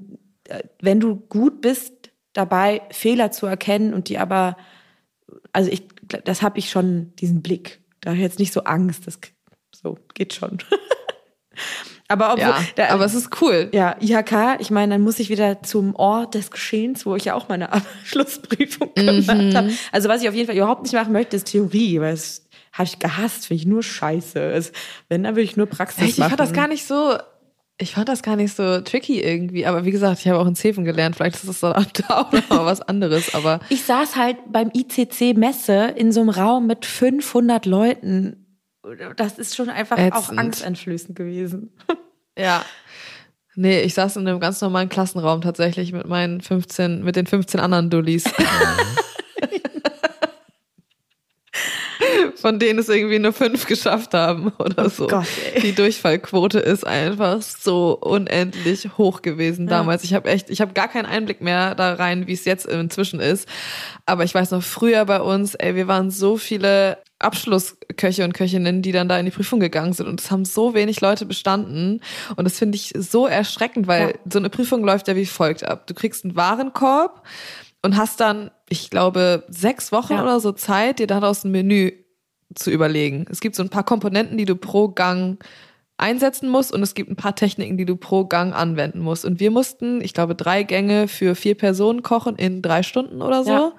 [0.45, 4.57] äh, wenn du gut bist dabei, Fehler zu erkennen und die aber,
[5.53, 9.07] also ich, das habe ich schon diesen Blick Da jetzt nicht so Angst.
[9.07, 9.19] Das
[9.75, 10.57] so geht schon.
[12.07, 13.69] aber obwohl, ja, da, aber es ist cool.
[13.73, 17.35] Ja, IHK, ich meine, dann muss ich wieder zum Ort des Geschehens, wo ich ja
[17.35, 19.25] auch meine Abschlussprüfung mhm.
[19.25, 19.71] gemacht habe.
[19.91, 22.85] Also was ich auf jeden Fall überhaupt nicht machen möchte, ist Theorie, weil es habe
[22.85, 24.39] ich gehasst, finde ich nur scheiße.
[24.39, 24.71] Es,
[25.07, 26.17] wenn, dann würde ich nur Praxis Echt?
[26.19, 26.31] machen.
[26.31, 27.17] Ich fand das gar nicht so,
[27.81, 29.65] ich fand das gar nicht so tricky irgendwie.
[29.65, 31.15] Aber wie gesagt, ich habe auch in Zeven gelernt.
[31.15, 33.33] Vielleicht ist das da auch noch mal was anderes.
[33.33, 38.45] Aber ich saß halt beim ICC Messe in so einem Raum mit 500 Leuten.
[39.15, 40.13] Das ist schon einfach Ätzend.
[40.15, 41.71] auch angsteinflößend gewesen.
[42.37, 42.63] Ja.
[43.55, 47.59] Nee, ich saß in einem ganz normalen Klassenraum tatsächlich mit meinen 15, mit den 15
[47.59, 48.23] anderen Dullis.
[52.35, 55.07] von denen es irgendwie nur fünf geschafft haben oder oh so.
[55.07, 55.27] Gott,
[55.61, 59.77] Die Durchfallquote ist einfach so unendlich hoch gewesen ja.
[59.77, 60.03] damals.
[60.03, 63.19] Ich habe echt, ich habe gar keinen Einblick mehr da rein, wie es jetzt inzwischen
[63.19, 63.47] ist.
[64.05, 68.81] Aber ich weiß noch früher bei uns, ey, wir waren so viele Abschlussköche und Köchinnen,
[68.81, 70.07] die dann da in die Prüfung gegangen sind.
[70.07, 72.01] Und es haben so wenig Leute bestanden.
[72.37, 74.13] Und das finde ich so erschreckend, weil ja.
[74.31, 75.85] so eine Prüfung läuft ja wie folgt ab.
[75.87, 77.23] Du kriegst einen Warenkorb
[77.81, 80.21] und hast dann, ich glaube, sechs Wochen ja.
[80.21, 81.91] oder so Zeit, dir daraus ein Menü
[82.55, 83.25] zu überlegen.
[83.29, 85.43] Es gibt so ein paar Komponenten, die du pro Gang
[85.97, 89.25] einsetzen musst und es gibt ein paar Techniken, die du pro Gang anwenden musst.
[89.25, 93.43] Und wir mussten, ich glaube, drei Gänge für vier Personen kochen in drei Stunden oder
[93.43, 93.51] so.
[93.51, 93.71] Ja.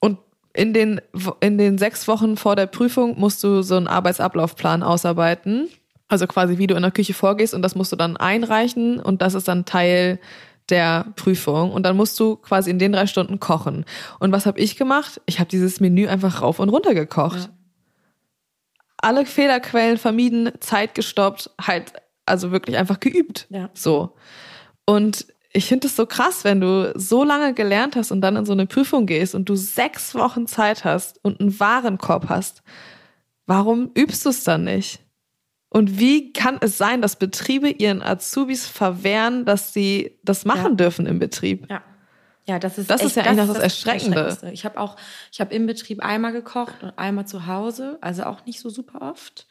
[0.00, 0.18] Und
[0.54, 1.00] in den,
[1.40, 5.68] in den sechs Wochen vor der Prüfung musst du so einen Arbeitsablaufplan ausarbeiten.
[6.08, 9.20] Also quasi, wie du in der Küche vorgehst und das musst du dann einreichen und
[9.20, 10.18] das ist dann Teil
[10.70, 13.84] der Prüfung und dann musst du quasi in den drei Stunden kochen.
[14.18, 15.20] Und was habe ich gemacht?
[15.26, 17.38] Ich habe dieses Menü einfach rauf und runter gekocht.
[17.38, 17.58] Ja
[18.98, 21.92] alle Fehlerquellen vermieden, Zeit gestoppt, halt,
[22.26, 23.46] also wirklich einfach geübt.
[23.48, 23.70] Ja.
[23.72, 24.16] So.
[24.84, 28.44] Und ich finde es so krass, wenn du so lange gelernt hast und dann in
[28.44, 32.62] so eine Prüfung gehst und du sechs Wochen Zeit hast und einen Warenkorb hast.
[33.46, 35.00] Warum übst du es dann nicht?
[35.70, 40.76] Und wie kann es sein, dass Betriebe ihren Azubis verwehren, dass sie das machen ja.
[40.76, 41.66] dürfen im Betrieb?
[41.70, 41.82] Ja.
[42.46, 44.38] Ja, das ist das echt, ist ja eigentlich das, das Erschreckende.
[44.54, 44.96] Ich habe auch,
[45.30, 49.02] ich habe im Betrieb einmal gekocht und einmal zu Hause, also auch nicht so super
[49.02, 49.46] oft.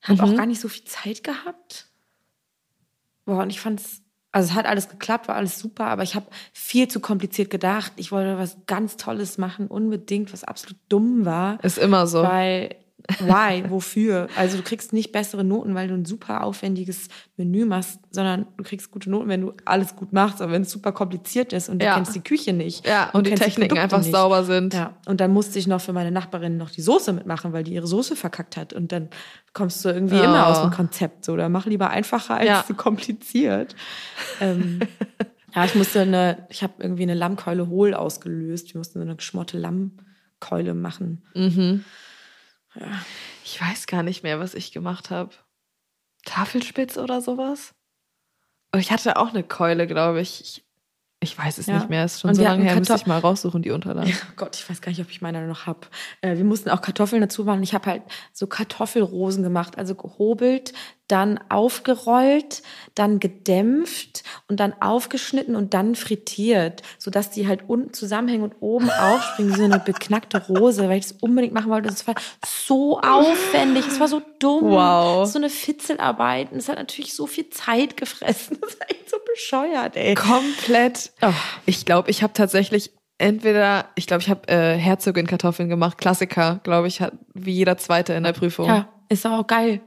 [0.00, 0.32] Habe mhm.
[0.32, 1.88] auch gar nicht so viel Zeit gehabt.
[3.26, 4.00] Boah, und ich fand's,
[4.32, 7.92] also es hat alles geklappt, war alles super, aber ich habe viel zu kompliziert gedacht.
[7.96, 11.62] Ich wollte was ganz Tolles machen, unbedingt, was absolut dumm war.
[11.62, 12.22] Ist immer so.
[12.22, 12.76] Weil
[13.18, 13.64] Why?
[13.68, 14.28] Wofür?
[14.36, 18.64] Also du kriegst nicht bessere Noten, weil du ein super aufwendiges Menü machst, sondern du
[18.64, 21.82] kriegst gute Noten, wenn du alles gut machst, aber wenn es super kompliziert ist und
[21.82, 21.94] du ja.
[21.94, 22.86] kennst die Küche nicht.
[22.86, 24.10] Ja, und, und die Techniken die einfach nicht.
[24.10, 24.72] sauber sind.
[24.72, 27.74] Ja, und dann musste ich noch für meine Nachbarin noch die Soße mitmachen, weil die
[27.74, 28.72] ihre Soße verkackt hat.
[28.72, 29.10] Und dann
[29.52, 30.24] kommst du irgendwie oh.
[30.24, 31.34] immer aus dem Konzept so.
[31.34, 32.64] Oder mach lieber einfacher als ja.
[32.66, 33.76] zu kompliziert.
[34.40, 34.80] ähm,
[35.54, 38.72] ja, ich musste eine, ich habe irgendwie eine Lammkeule hohl ausgelöst.
[38.72, 41.22] Wir mussten eine geschmorte Lammkeule machen.
[41.34, 41.84] Mhm.
[42.74, 43.04] Ja.
[43.44, 45.30] Ich weiß gar nicht mehr, was ich gemacht habe.
[46.24, 47.74] Tafelspitz oder sowas?
[48.74, 50.40] Oh, ich hatte auch eine Keule, glaube ich.
[50.40, 50.64] ich.
[51.20, 51.76] Ich weiß es ja.
[51.76, 52.04] nicht mehr.
[52.04, 54.10] Es ist schon und so lange her, müsste ich mal raussuchen, die Unterlagen.
[54.10, 55.80] Ja, Gott, ich weiß gar nicht, ob ich meine noch habe.
[56.20, 57.62] Äh, wir mussten auch Kartoffeln dazu machen.
[57.62, 58.02] Ich habe halt
[58.32, 60.74] so Kartoffelrosen gemacht, also gehobelt,
[61.08, 62.62] dann aufgerollt,
[62.94, 68.90] dann gedämpft und dann aufgeschnitten und dann frittiert, sodass die halt unten zusammenhängen und oben
[69.00, 71.88] aufspringen wie so eine beknackte Rose, weil ich das unbedingt machen wollte.
[71.88, 72.14] Das war
[72.46, 74.70] so aufwendig, es war so dumm.
[74.70, 75.26] Wow.
[75.26, 78.58] So eine Fitzelarbeit und es hat natürlich so viel Zeit gefressen.
[78.64, 80.14] Das war echt so bescheuert, ey.
[80.14, 81.12] Komplett.
[81.20, 81.32] Oh.
[81.66, 86.60] Ich glaube, ich habe tatsächlich entweder, ich glaube, ich habe äh, Herzogin Kartoffeln gemacht, Klassiker,
[86.64, 88.66] glaube ich, hat wie jeder zweite in der Prüfung.
[88.66, 89.80] Ja, ist auch geil.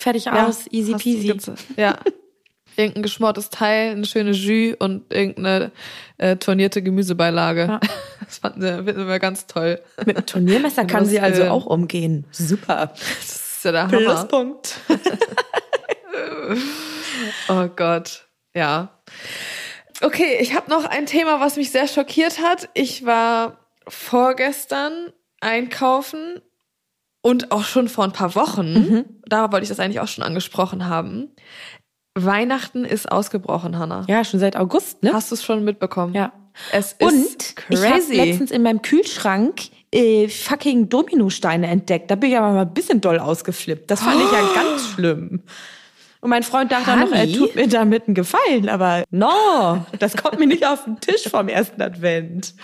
[0.00, 1.34] Fertig ja, aus, easy peasy.
[1.76, 1.98] Ja.
[2.76, 5.72] Irgendein geschmortes Teil, eine schöne Jus und irgendeine
[6.16, 7.66] äh, turnierte Gemüsebeilage.
[7.66, 7.80] Ja.
[8.30, 9.80] Das fanden wir, finden wir ganz toll.
[10.06, 12.26] Mit einem Turniermesser kann sie also auch umgehen.
[12.30, 12.92] Super.
[12.94, 13.98] Das ist ja der Hammer.
[13.98, 14.78] Pluspunkt.
[17.48, 18.28] oh Gott.
[18.54, 19.00] Ja.
[20.00, 22.68] Okay, ich habe noch ein Thema, was mich sehr schockiert hat.
[22.74, 26.40] Ich war vorgestern einkaufen
[27.22, 29.04] und auch schon vor ein paar Wochen, mhm.
[29.26, 31.28] da wollte ich das eigentlich auch schon angesprochen haben.
[32.14, 34.04] Weihnachten ist ausgebrochen, Hannah.
[34.08, 35.12] Ja, schon seit August, ne?
[35.12, 36.14] Hast du es schon mitbekommen?
[36.14, 36.32] Ja.
[36.72, 37.84] Es ist und crazy.
[37.84, 42.10] ich habe letztens in meinem Kühlschrank äh, fucking Dominosteine entdeckt.
[42.10, 43.90] Da bin ich aber mal ein bisschen doll ausgeflippt.
[43.90, 44.24] Das fand oh.
[44.24, 45.42] ich ja ganz schlimm.
[46.20, 47.04] Und mein Freund dachte Honey?
[47.04, 51.00] noch, er tut mir damit einen Gefallen, aber no, das kommt mir nicht auf den
[51.00, 52.54] Tisch vom ersten Advent.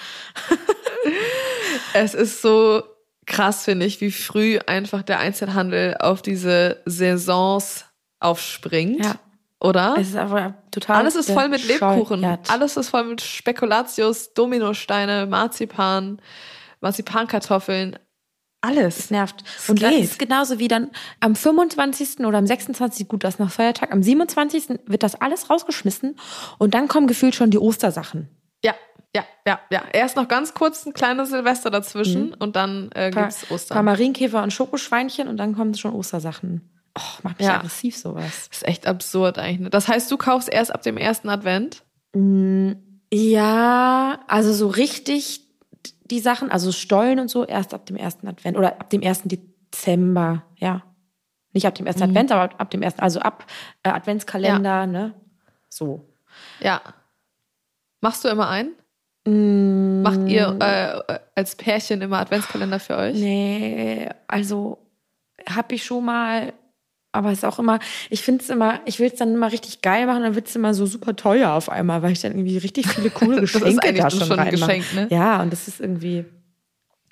[1.95, 2.83] es ist so
[3.27, 7.85] krass, finde ich, wie früh einfach der Einzelhandel auf diese Saisons
[8.20, 9.05] aufspringt.
[9.05, 9.16] Ja.
[9.61, 9.97] Oder?
[9.99, 10.97] Es ist aber total.
[10.97, 12.24] Alles ist voll mit Lebkuchen.
[12.49, 16.20] Alles ist voll mit Spekulatius, Dominosteine, Marzipan,
[16.81, 17.99] Marzipankartoffeln.
[18.61, 18.99] Alles.
[18.99, 19.45] Es nervt.
[19.68, 22.20] Und das ist genauso wie dann am 25.
[22.20, 23.07] oder am 26.
[23.09, 24.81] gut, das ist noch Feiertag, am 27.
[24.87, 26.16] wird das alles rausgeschmissen
[26.59, 28.29] und dann kommen gefühlt schon die Ostersachen.
[28.64, 28.74] Ja,
[29.17, 29.83] ja, ja, ja.
[29.93, 32.35] Erst noch ganz kurz ein kleines Silvester dazwischen mhm.
[32.39, 33.75] und dann äh, paar, gibt's Ostern.
[33.75, 36.71] Ein paar Marienkäfer und Schokoschweinchen und dann kommen schon Ostersachen.
[36.99, 37.57] Oh, macht mich ja.
[37.57, 38.49] aggressiv sowas.
[38.49, 39.61] Das ist echt absurd eigentlich.
[39.61, 39.71] Ne?
[39.71, 41.83] Das heißt, du kaufst erst ab dem ersten Advent?
[42.14, 42.73] Mm,
[43.12, 45.43] ja, also so richtig
[46.11, 49.29] die Sachen, also Stollen und so, erst ab dem ersten Advent oder ab dem ersten
[49.29, 50.83] Dezember, ja.
[51.53, 52.11] Nicht ab dem ersten mhm.
[52.11, 53.47] Advent, aber ab dem ersten, also ab
[53.83, 54.87] äh, Adventskalender, ja.
[54.87, 55.14] ne?
[55.69, 56.07] So.
[56.61, 56.83] Ja.
[58.01, 58.75] Machst du immer einen?
[59.27, 60.03] Mm.
[60.03, 63.16] Macht ihr äh, als Pärchen immer Adventskalender für euch?
[63.16, 64.79] Nee, also
[65.49, 66.53] habe ich schon mal
[67.16, 67.79] aber es ist auch immer,
[68.11, 70.55] ich finde es immer, ich will es dann immer richtig geil machen, dann wird es
[70.55, 74.11] immer so super teuer auf einmal, weil ich dann irgendwie richtig viele coole Geschenke da
[74.11, 75.07] schon, schon Geschenk, ne?
[75.11, 76.27] Ja, und das ist irgendwie,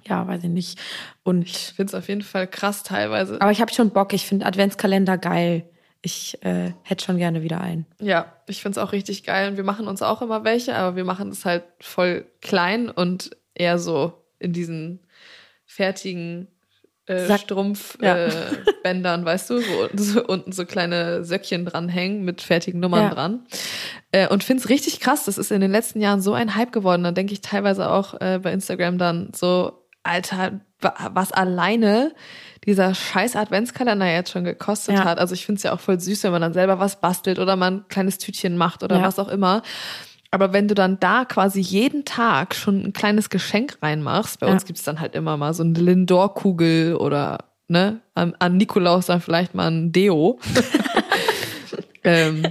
[0.07, 0.79] ja, weiß ich nicht.
[1.23, 3.41] Und ich finde es auf jeden Fall krass teilweise.
[3.41, 5.71] Aber ich habe schon Bock, ich finde Adventskalender geil.
[6.07, 7.87] Ich äh, hätte schon gerne wieder einen.
[7.99, 9.49] Ja, ich finde es auch richtig geil.
[9.49, 13.31] Und wir machen uns auch immer welche, aber wir machen es halt voll klein und
[13.55, 15.01] eher so in diesen
[15.65, 16.49] fertigen
[17.07, 18.33] äh, Strumpfbändern,
[18.83, 19.15] ja.
[19.15, 23.15] äh, weißt du, wo so unten so kleine Söckchen dranhängen mit fertigen Nummern ja.
[23.15, 23.47] dran.
[24.13, 25.25] Äh, und find's richtig krass.
[25.25, 27.03] Das ist in den letzten Jahren so ein Hype geworden.
[27.03, 30.61] Da denke ich teilweise auch äh, bei Instagram dann so, Alter,
[31.13, 32.13] was alleine
[32.65, 35.05] dieser scheiß Adventskalender jetzt schon gekostet ja.
[35.05, 35.19] hat.
[35.19, 37.79] Also ich find's ja auch voll süß, wenn man dann selber was bastelt oder man
[37.79, 39.63] ein kleines Tütchen macht oder was auch immer.
[40.31, 44.53] Aber wenn du dann da quasi jeden Tag schon ein kleines Geschenk reinmachst, bei ja.
[44.53, 47.39] uns gibt's dann halt immer mal so eine Lindor-Kugel oder
[47.69, 50.41] ne, an, an Nikolaus dann vielleicht mal ein Deo.
[52.05, 52.43] ähm,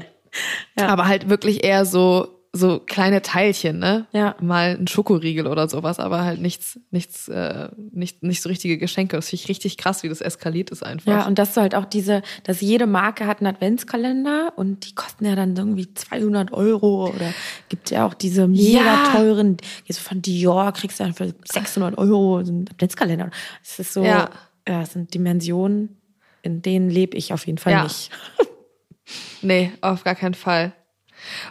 [0.80, 0.88] ja.
[0.88, 4.06] Aber halt wirklich eher so so kleine Teilchen, ne?
[4.12, 4.36] Ja.
[4.40, 9.16] Mal ein Schokoriegel oder sowas, aber halt nichts, nichts, äh, nicht, nicht so richtige Geschenke.
[9.16, 11.12] Das finde ich richtig krass, wie das eskaliert ist einfach.
[11.12, 14.94] Ja, und dass du halt auch diese, dass jede Marke hat einen Adventskalender und die
[14.94, 17.34] kosten ja dann irgendwie 200 Euro oder
[17.70, 19.12] gibt ja auch diese mega ja.
[19.12, 23.32] teuren, jetzt von Dior kriegst du dann für 600 Euro so einen Adventskalender.
[23.64, 24.30] Das ist so, ja,
[24.68, 25.98] ja das sind Dimensionen,
[26.44, 27.84] in denen lebe ich auf jeden Fall ja.
[27.84, 28.12] nicht.
[29.42, 30.74] nee, auf gar keinen Fall.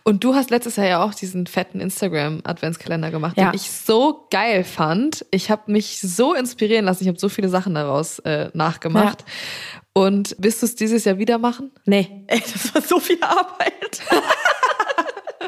[0.04, 3.50] Und du hast letztes Jahr ja auch diesen fetten Instagram-Adventskalender gemacht, ja.
[3.50, 5.24] den ich so geil fand.
[5.30, 7.04] Ich habe mich so inspirieren lassen.
[7.04, 9.20] Ich habe so viele Sachen daraus äh, nachgemacht.
[9.20, 9.80] Ja.
[9.94, 11.70] Und wirst du es dieses Jahr wieder machen?
[11.84, 14.00] Nee, ey, das war so viel Arbeit.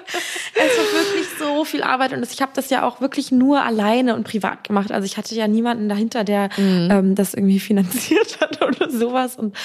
[0.55, 4.15] es war wirklich so viel Arbeit und ich habe das ja auch wirklich nur alleine
[4.15, 4.93] und privat gemacht.
[4.93, 6.89] Also ich hatte ja niemanden dahinter, der mhm.
[6.91, 9.37] ähm, das irgendwie finanziert hat oder sowas.
[9.37, 9.57] Und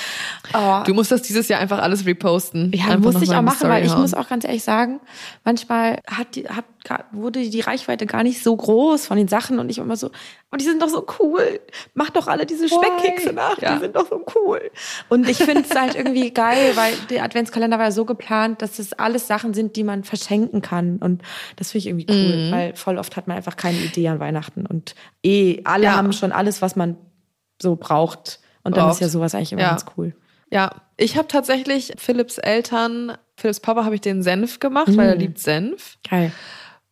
[0.53, 0.81] oh.
[0.85, 2.71] du musst das dieses Jahr einfach alles reposten.
[2.73, 4.99] Ja, einfach muss ich auch machen, weil ich muss auch ganz ehrlich sagen,
[5.43, 6.65] manchmal hat die, hat,
[7.11, 10.11] wurde die Reichweite gar nicht so groß von den Sachen und ich immer so,
[10.51, 11.59] und die sind doch so cool.
[11.93, 13.73] Mach doch alle diese Speckkekse nach, ja.
[13.73, 14.61] die sind doch so cool.
[15.09, 18.79] Und ich finde es halt irgendwie geil, weil der Adventskalender war ja so geplant, dass
[18.79, 20.97] es alles Sachen sind, die man verschenken kann.
[20.97, 21.21] Und
[21.55, 22.51] das finde ich irgendwie cool, mhm.
[22.51, 24.65] weil voll oft hat man einfach keine Idee an Weihnachten.
[24.65, 25.95] Und eh, alle ja.
[25.95, 26.97] haben schon alles, was man
[27.61, 28.39] so braucht.
[28.63, 28.95] Und dann braucht.
[28.95, 29.69] ist ja sowas eigentlich immer ja.
[29.69, 30.13] ganz cool.
[30.51, 34.97] Ja, ich habe tatsächlich Philipps Eltern, Philipps Papa habe ich den Senf gemacht, mhm.
[34.97, 35.97] weil er liebt Senf.
[36.09, 36.31] Geil.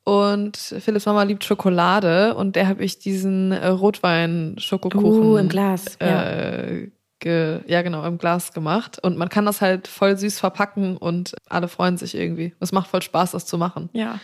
[0.08, 5.03] Und Philipps Mama liebt Schokolade und der habe ich diesen äh, Rotwein-Schokokuchen.
[5.03, 5.97] Uh, im Glas.
[5.99, 6.88] Äh, ja.
[7.20, 8.99] Ge, ja, genau, im Glas gemacht.
[9.03, 12.55] Und man kann das halt voll süß verpacken und alle freuen sich irgendwie.
[12.62, 13.89] Es macht voll Spaß, das zu machen.
[13.91, 14.22] Ja.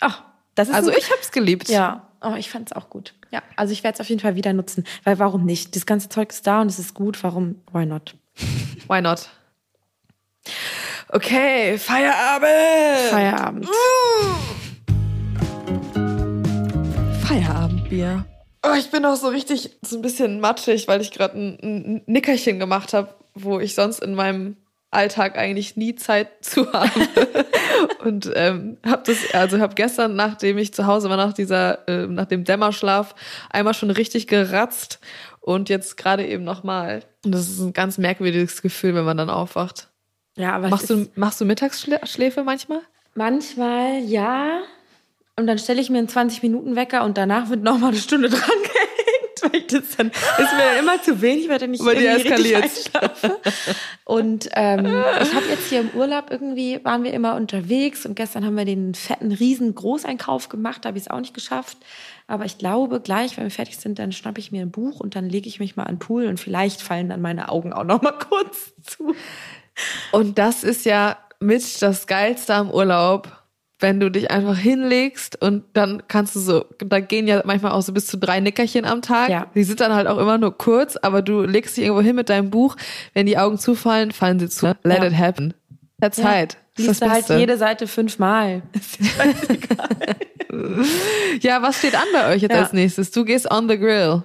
[0.00, 0.22] Ach,
[0.54, 0.74] das ist.
[0.74, 1.70] Also ich hab's geliebt.
[1.70, 3.14] Ja, oh, ich fand's auch gut.
[3.30, 4.84] Ja, also ich werde es auf jeden Fall wieder nutzen.
[5.04, 5.74] Weil warum nicht?
[5.76, 7.24] Das ganze Zeug ist da und es ist gut.
[7.24, 7.62] Warum?
[7.72, 8.16] Why not?
[8.86, 9.30] Why not?
[11.08, 13.10] Okay, Feierabend.
[13.10, 13.66] Feierabend.
[13.66, 13.70] Mm.
[17.26, 18.24] Feierabendbier.
[18.64, 22.02] Oh, ich bin auch so richtig so ein bisschen matschig, weil ich gerade ein, ein
[22.06, 24.56] Nickerchen gemacht habe, wo ich sonst in meinem
[24.92, 26.90] Alltag eigentlich nie Zeit zu habe.
[28.04, 32.06] und ähm, habe das, also habe gestern, nachdem ich zu Hause war, nach dieser, äh,
[32.06, 33.14] nach dem Dämmerschlaf,
[33.50, 35.00] einmal schon richtig geratzt
[35.40, 37.02] und jetzt gerade eben nochmal.
[37.24, 39.88] Und das ist ein ganz merkwürdiges Gefühl, wenn man dann aufwacht.
[40.36, 42.80] Ja, aber machst du machst du Mittagsschläfe manchmal?
[43.14, 44.62] Manchmal ja.
[45.36, 47.96] Und dann stelle ich mir einen 20 Minuten Wecker und danach wird noch mal eine
[47.96, 51.96] Stunde dran gehängt, das dann ist mir dann immer zu wenig, weil dann nicht weil
[51.96, 52.56] irgendwie richtig
[52.94, 53.38] einschlafe.
[54.04, 58.44] Und ähm, ich habe jetzt hier im Urlaub irgendwie waren wir immer unterwegs und gestern
[58.44, 61.78] haben wir den fetten riesen Großeinkauf gemacht, habe ich es auch nicht geschafft.
[62.26, 65.16] Aber ich glaube, gleich, wenn wir fertig sind, dann schnappe ich mir ein Buch und
[65.16, 67.84] dann lege ich mich mal an den Pool und vielleicht fallen dann meine Augen auch
[67.84, 69.14] noch mal kurz zu.
[70.12, 73.28] Und das ist ja mit das Geilste am Urlaub,
[73.80, 77.82] wenn du dich einfach hinlegst und dann kannst du so, da gehen ja manchmal auch
[77.82, 79.28] so bis zu drei Nickerchen am Tag.
[79.28, 79.46] Ja.
[79.56, 82.28] Die sind dann halt auch immer nur kurz, aber du legst dich irgendwo hin mit
[82.28, 82.76] deinem Buch.
[83.12, 84.66] Wenn die Augen zufallen, fallen sie zu.
[84.84, 85.04] Let Ja.
[85.06, 85.54] it happen.
[86.12, 86.56] Zeit.
[86.76, 88.62] Das ist Liest das du halt jede Seite fünfmal.
[91.40, 92.62] Ja, was steht an bei euch jetzt Ja.
[92.62, 93.10] als nächstes?
[93.10, 94.22] Du gehst on the grill.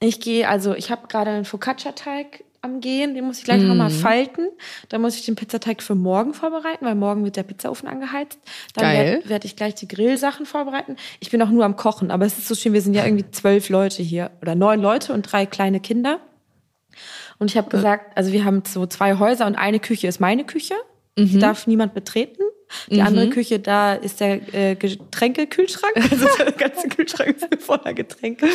[0.00, 3.74] Ich gehe, also ich habe gerade einen Focaccia-Teig am Gehen, den muss ich gleich noch
[3.74, 3.78] Mm.
[3.78, 4.48] mal falten.
[4.90, 8.38] Dann muss ich den Pizzateig für morgen vorbereiten, weil morgen wird der Pizzaofen angeheizt.
[8.74, 10.96] Dann werde werd ich gleich die Grillsachen vorbereiten.
[11.20, 13.30] Ich bin auch nur am Kochen, aber es ist so schön, wir sind ja irgendwie
[13.30, 16.20] zwölf Leute hier oder neun Leute und drei kleine Kinder.
[17.38, 20.44] Und ich habe gesagt, also wir haben so zwei Häuser und eine Küche ist meine
[20.44, 20.74] Küche.
[21.18, 21.26] Mhm.
[21.28, 22.42] Die darf niemand betreten.
[22.90, 25.94] Die andere Küche, da ist der äh, Getränkekühlschrank.
[26.10, 28.46] Also der ganze Kühlschrank ist voller Getränke.
[28.46, 28.52] Und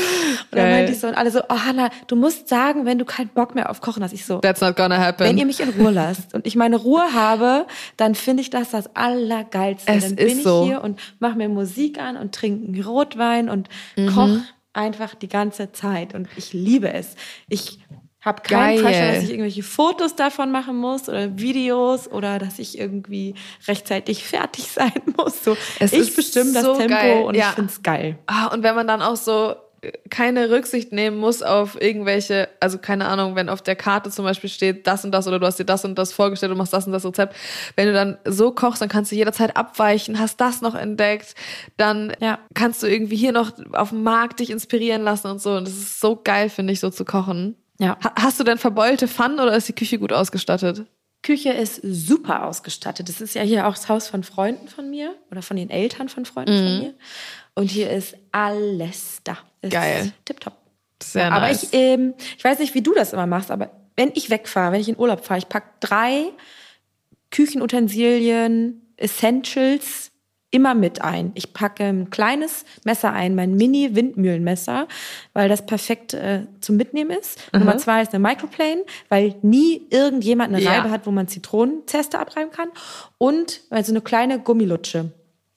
[0.52, 0.72] dann Geil.
[0.78, 3.56] meinte ich so, und alle so, oh Hanna, du musst sagen, wenn du keinen Bock
[3.56, 4.14] mehr auf Kochen hast.
[4.14, 5.26] Ich so, That's not gonna happen.
[5.26, 7.66] wenn ihr mich in Ruhe lasst und ich meine Ruhe habe,
[7.98, 9.92] dann finde ich das das Allergeilste.
[9.92, 10.66] Es dann ist bin ich so.
[10.66, 14.08] hier und mache mir Musik an und trinke Rotwein und Mhm.
[14.14, 14.30] koch
[14.74, 16.14] einfach die ganze Zeit.
[16.16, 17.16] Und ich liebe es.
[17.50, 17.80] Ich
[18.22, 18.84] habe keinen Geil.
[18.84, 23.36] Pressure, dass ich irgendwelche Fotos davon machen muss oder Videos oder dass ich irgendwie
[23.68, 25.44] rechtzeitig fertig sein muss.
[25.44, 27.24] So, Es ich ist bestimme das so Tempo geil.
[27.24, 27.50] und Ja.
[27.50, 28.18] ich finde es geil.
[28.28, 32.78] Ah, und wenn man dann auch so äh, keine Rücksicht nehmen muss auf irgendwelche, also
[32.78, 35.58] keine Ahnung, wenn auf der Karte zum Beispiel steht das und das oder du hast
[35.58, 37.36] dir das und das vorgestellt und machst das und das Rezept.
[37.76, 41.34] Wenn du dann so kochst, dann kannst du jederzeit abweichen, hast das noch entdeckt,
[41.78, 42.38] dann Ja.
[42.54, 45.54] kannst du irgendwie hier noch auf dem Markt dich inspirieren lassen und so.
[45.54, 47.56] Und das ist so geil, finde ich, so zu kochen.
[47.82, 47.98] Ja.
[48.04, 50.86] Ha hast du denn verbeulte Pfannen oder ist die Küche gut ausgestattet?
[51.24, 53.10] Küche ist super ausgestattet.
[53.10, 56.08] Das ist ja hier auch das Haus von Freunden von mir oder von den Eltern
[56.08, 56.94] von Freunden von mir.
[57.56, 59.38] Und hier ist alles da.
[59.62, 60.14] Ist Geil.
[60.26, 60.58] Tipptopp.
[61.02, 61.64] Sehr Aber nice.
[61.64, 64.82] ich, ähm, ich weiß nicht, wie du das immer machst, aber wenn ich wegfahre, wenn
[64.82, 66.26] ich in Urlaub fahre, ich packe drei
[67.32, 70.11] Küchenutensilien, Essentials
[70.52, 71.32] immer mit ein.
[71.36, 74.88] Ich packe ein kleines Messer ein, mein Mini-Windmühlenmesser,
[75.34, 77.40] weil das perfekt äh, zum Mitnehmen ist.
[77.54, 80.72] Nummer zwei ist eine Microplane, weil nie irgendjemand eine Ja.
[80.74, 82.70] Reibe hat, wo man Zitronenzeste abreiben kann.
[83.18, 85.12] Und weil so eine kleine Gummilutsche.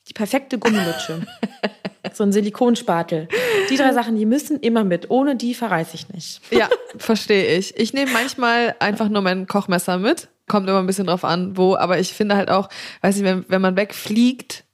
[0.08, 1.26] Die perfekte Gummilutsche.
[2.12, 3.28] so ein Silikonspatel.
[3.70, 5.10] Die drei Sachen, die müssen immer mit.
[5.10, 6.40] Ohne die verreiß ich nicht.
[6.52, 7.76] Ja, verstehe ich.
[7.78, 10.28] Ich nehme manchmal einfach nur mein Kochmesser mit.
[10.46, 11.74] Kommt immer ein bisschen drauf an, wo.
[11.74, 12.68] Aber ich finde halt auch,
[13.00, 14.64] weiß nicht, wenn, wenn man wegfliegt,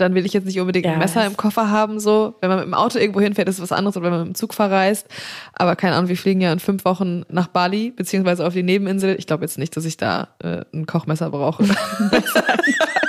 [0.00, 2.00] dann will ich jetzt nicht unbedingt ein Messer im Koffer haben.
[2.00, 4.20] So, wenn man mit dem Auto irgendwo hinfährt, ist es was anderes, oder wenn man
[4.20, 5.06] mit dem Zug verreist.
[5.52, 9.16] Aber keine Ahnung, wir fliegen ja in fünf Wochen nach Bali beziehungsweise auf die Nebeninsel.
[9.18, 11.64] Ich glaube jetzt nicht, dass ich da äh, ein Kochmesser brauche.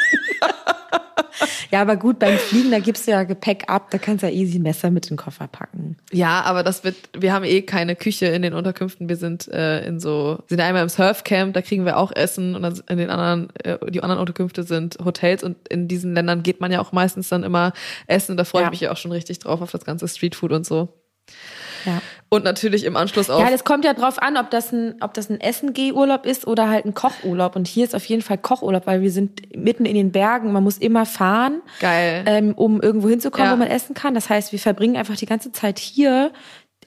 [1.71, 4.33] Ja, aber gut, beim Fliegen, da gibst du ja Gepäck ab, da kannst du ja
[4.33, 5.97] easy ein Messer mit in den Koffer packen.
[6.11, 9.09] Ja, aber das wird, wir haben eh keine Küche in den Unterkünften.
[9.09, 12.61] Wir sind äh, in so, sind einmal im Surfcamp, da kriegen wir auch Essen und
[12.63, 16.61] dann in den anderen, äh, die anderen Unterkünfte sind Hotels und in diesen Ländern geht
[16.61, 17.73] man ja auch meistens dann immer
[18.07, 18.37] essen.
[18.37, 18.67] Da freue Ja.
[18.67, 20.89] ich mich ja auch schon richtig drauf auf das ganze Streetfood und so.
[21.85, 22.01] Ja.
[22.33, 23.41] Und natürlich im Anschluss auch.
[23.41, 26.69] Ja, das kommt ja drauf an, ob das ein, ob das ein Essen-Geh-Urlaub ist oder
[26.69, 27.57] halt ein Kochurlaub.
[27.57, 30.53] Und hier ist auf jeden Fall Kochurlaub, weil wir sind mitten in den Bergen.
[30.53, 32.23] Man muss immer fahren, Geil.
[32.25, 33.51] ähm, um irgendwo hinzukommen, Ja.
[33.53, 34.13] wo man essen kann.
[34.13, 36.31] Das heißt, wir verbringen einfach die ganze Zeit hier.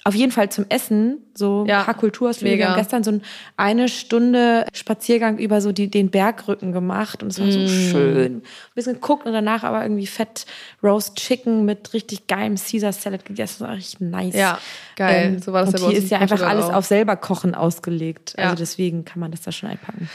[0.07, 2.59] Auf jeden Fall zum Essen, so Ja, ein paar Kulturausflüge.
[2.59, 3.23] Wir haben gestern so ein,
[3.57, 7.69] eine Stunde Spaziergang über so die, den Bergrücken gemacht und es war so Mm.
[7.69, 8.35] schön.
[8.37, 8.43] Ein
[8.75, 10.45] bisschen geguckt und danach aber irgendwie Fett
[10.83, 13.57] Roast Chicken mit richtig geilem Caesar Salad gegessen.
[13.61, 14.35] Das war richtig nice.
[14.35, 14.59] Ja,
[14.97, 15.41] geil.
[15.43, 16.75] So war das und ja hier ist ja in einfach alles auch.
[16.75, 18.35] auf selber kochen ausgelegt.
[18.37, 18.45] Ja.
[18.51, 20.11] Also deswegen kann man das da schon einpacken.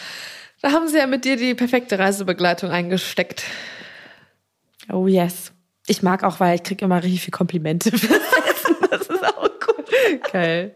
[0.62, 3.42] Da haben sie ja mit dir die perfekte Reisebegleitung eingesteckt.
[4.92, 5.52] Oh yes.
[5.88, 8.76] Ich mag auch, weil ich kriege immer richtig viel Komplimente fürs Essen.
[8.92, 9.50] Das ist auch.
[10.32, 10.76] Geil.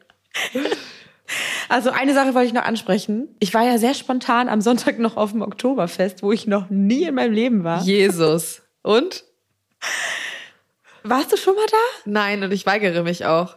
[1.70, 3.36] Also eine Sache wollte ich noch ansprechen.
[3.40, 7.04] Ich war ja sehr spontan am Sonntag noch auf dem Oktoberfest, wo ich noch nie
[7.04, 7.82] in meinem Leben war.
[7.82, 8.62] Jesus.
[8.82, 9.24] Und?
[11.04, 11.78] Warst du schon mal da?
[12.06, 13.56] Nein, und ich weigere mich auch.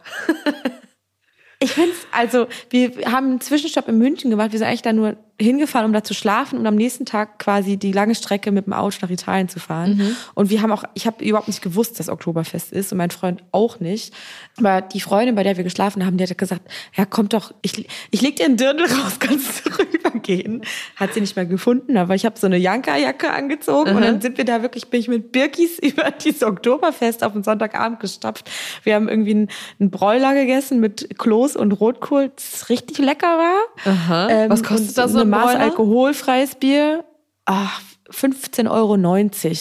[1.59, 4.51] Ich find's, also wir haben einen Zwischenstopp in München gemacht.
[4.51, 7.77] Wir sind eigentlich da nur hingefahren, um da zu schlafen und am nächsten Tag quasi
[7.77, 10.15] die lange Strecke mit dem Auto nach Italien zu fahren.
[10.33, 13.43] Und wir haben auch, ich habe überhaupt nicht gewusst, dass Oktoberfest ist und mein Freund
[13.51, 14.13] auch nicht.
[14.57, 16.61] Aber die Freundin, bei der wir geschlafen haben, die hat gesagt,
[16.95, 20.63] ja, kommt doch, ich, ich leg dir einen Dirndl raus, kannst du rübergehen.
[20.95, 24.39] Hat sie nicht mehr gefunden, aber ich habe so eine Janka-Jacke angezogen und dann sind
[24.39, 28.49] wir da wirklich, bin ich mit Birkis über dieses Oktoberfest auf den Sonntagabend gestapft.
[28.83, 29.49] Wir haben irgendwie einen,
[29.79, 33.59] einen Bräuler gegessen mit Kloß und Rotkohl, das richtig lecker war.
[33.85, 34.29] Aha.
[34.29, 35.59] Ähm, Was kostet und da so ein Maß Bräuler?
[35.59, 37.03] alkoholfreies Bier?
[37.45, 38.97] Ach, 15,90 Euro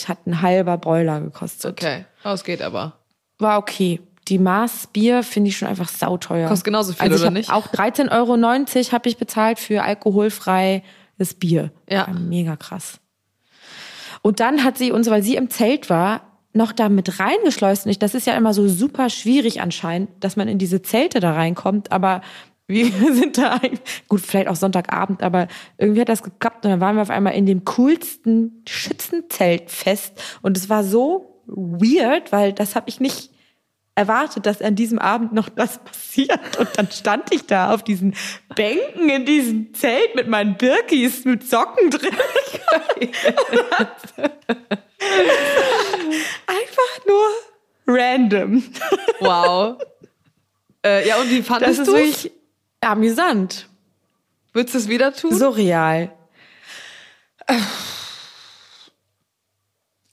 [0.09, 1.73] hat ein halber Bräuler gekostet.
[1.73, 2.05] Okay.
[2.25, 2.95] Oh, es geht aber.
[3.39, 4.01] War okay.
[4.29, 6.49] Die Maß Bier finde ich schon einfach sauteuer.
[6.49, 7.53] Kostet genauso viel, also ich oder nicht?
[7.53, 10.83] Auch 13,90 Euro habe ich bezahlt für alkoholfreies
[11.39, 11.71] Bier.
[11.89, 12.09] Ja.
[12.09, 12.99] War mega krass.
[14.23, 16.26] Und dann hat sie uns, weil sie im Zelt war,
[16.57, 17.87] noch da mit reingeschleust.
[17.87, 21.33] Und das ist ja immer so super schwierig anscheinend, dass man in diese Zelte da
[21.33, 21.93] reinkommt.
[21.93, 22.23] Aber
[22.67, 25.49] wir sind da eigentlich, gut, vielleicht auch Sonntagabend, aber
[25.79, 26.65] irgendwie hat das geklappt.
[26.65, 30.21] Und dann waren wir auf einmal in dem coolsten Schützenzelt fest.
[30.43, 33.31] Und es war so weird, weil das habe ich nicht
[33.97, 36.57] erwartet, dass an diesem Abend noch das passiert.
[36.59, 38.15] Und dann stand ich da auf diesen
[38.55, 42.15] Bänken in diesem Zelt mit meinen Birkis mit Socken drin.
[46.47, 47.27] Einfach nur
[47.87, 48.63] random.
[49.21, 49.83] Wow.
[50.85, 52.31] Äh, ja, und wie fandest du es?
[52.81, 53.69] Amüsant.
[54.53, 55.37] Würdest du es wieder tun?
[55.37, 56.13] Surreal.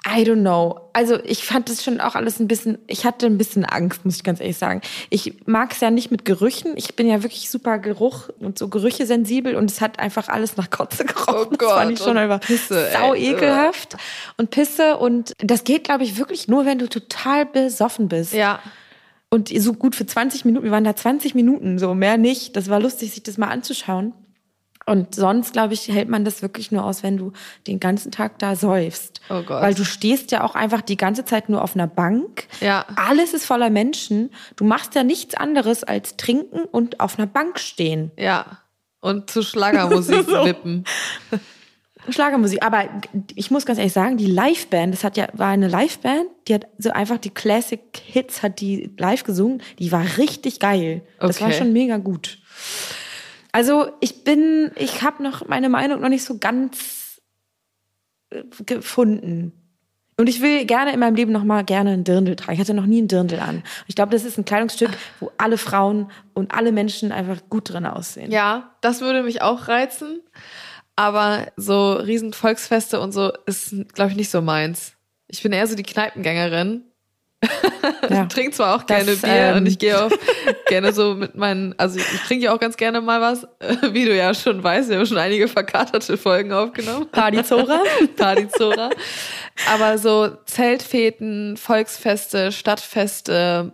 [0.05, 0.89] I don't know.
[0.91, 4.17] Also ich fand das schon auch alles ein bisschen, ich hatte ein bisschen Angst, muss
[4.17, 4.81] ich ganz ehrlich sagen.
[5.09, 6.73] Ich mag es ja nicht mit Gerüchen.
[6.75, 10.57] Ich bin ja wirklich super Geruch und so Gerüche sensibel und es hat einfach alles
[10.57, 11.35] nach Kotze gerochen.
[11.35, 13.31] Oh Gott, das fand ich schon einfach Pisse, sau ey.
[13.31, 13.95] ekelhaft.
[14.37, 18.33] Und Pisse und das geht, glaube ich, wirklich nur, wenn du total besoffen bist.
[18.33, 18.59] Ja.
[19.29, 22.55] Und so gut für 20 Minuten, wir waren da 20 Minuten, so mehr nicht.
[22.55, 24.13] Das war lustig, sich das mal anzuschauen.
[24.85, 27.31] Und sonst, glaube ich, hält man das wirklich nur aus, wenn du
[27.67, 29.21] den ganzen Tag da säufst.
[29.29, 29.61] Oh Gott.
[29.61, 32.47] Weil du stehst ja auch einfach die ganze Zeit nur auf einer Bank.
[32.59, 32.85] Ja.
[32.95, 34.29] Alles ist voller Menschen.
[34.55, 38.11] Du machst ja nichts anderes als trinken und auf einer Bank stehen.
[38.17, 38.59] Ja.
[38.99, 40.45] Und zu Schlagermusik so.
[40.45, 40.83] wippen.
[42.09, 42.63] Schlagermusik.
[42.63, 42.83] Aber
[43.35, 46.67] ich muss ganz ehrlich sagen, die Liveband, das hat ja, war eine Liveband, die hat
[46.77, 49.61] so einfach die Classic Hits, hat die live gesungen.
[49.79, 51.03] Die war richtig geil.
[51.19, 51.45] Das okay.
[51.45, 52.39] war schon mega gut.
[53.53, 57.21] Also ich bin, ich habe noch meine Meinung noch nicht so ganz
[58.31, 59.53] äh, gefunden.
[60.17, 62.53] Und ich will gerne in meinem Leben noch mal gerne ein Dirndl tragen.
[62.53, 63.63] Ich hatte noch nie ein Dirndl an.
[63.87, 67.85] Ich glaube, das ist ein Kleidungsstück, wo alle Frauen und alle Menschen einfach gut drin
[67.85, 68.31] aussehen.
[68.31, 70.21] Ja, das würde mich auch reizen.
[70.95, 74.95] Aber so riesen Volksfeste und so ist, glaube ich, nicht so meins.
[75.27, 76.83] Ich bin eher so die Kneipengängerin.
[78.09, 78.23] Ja.
[78.23, 80.11] ich trinke zwar auch gerne das, Bier ähm, und ich gehe auch
[80.67, 83.47] gerne so mit meinen, also ich trinke ja auch ganz gerne mal was,
[83.93, 87.07] wie du ja schon weißt, wir haben schon einige verkaterte Folgen aufgenommen.
[87.11, 87.81] Partizora.
[88.17, 88.89] Partizora.
[89.71, 93.71] Aber so Zeltfeten, Volksfeste, Stadtfeste,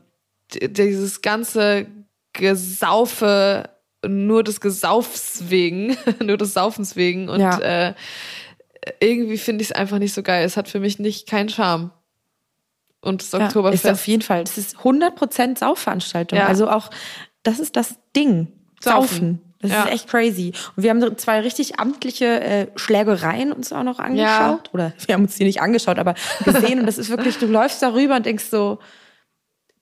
[0.53, 1.87] dieses ganze
[2.33, 3.69] Gesaufe
[4.05, 7.57] nur des Gesaufs wegen, nur des Saufens wegen und ja.
[7.59, 7.93] äh,
[8.99, 10.45] irgendwie finde ich es einfach nicht so geil.
[10.45, 11.91] Es hat für mich nicht keinen Charme
[13.01, 13.85] und das ja, Oktoberfest.
[13.85, 14.43] Ist auf jeden Fall.
[14.43, 16.39] Das ist 100% Saufveranstaltung.
[16.39, 16.47] Ja.
[16.47, 16.89] Also auch,
[17.43, 18.47] das ist das Ding.
[18.81, 19.07] Saufen.
[19.07, 19.41] Saufen.
[19.61, 19.83] Das ja.
[19.83, 20.53] ist echt crazy.
[20.75, 24.67] Und wir haben zwei richtig amtliche äh, Schlägereien uns auch noch angeschaut.
[24.67, 24.71] Ja.
[24.71, 26.79] Oder wir haben uns die nicht angeschaut, aber gesehen.
[26.79, 28.79] und das ist wirklich, du läufst darüber und denkst so,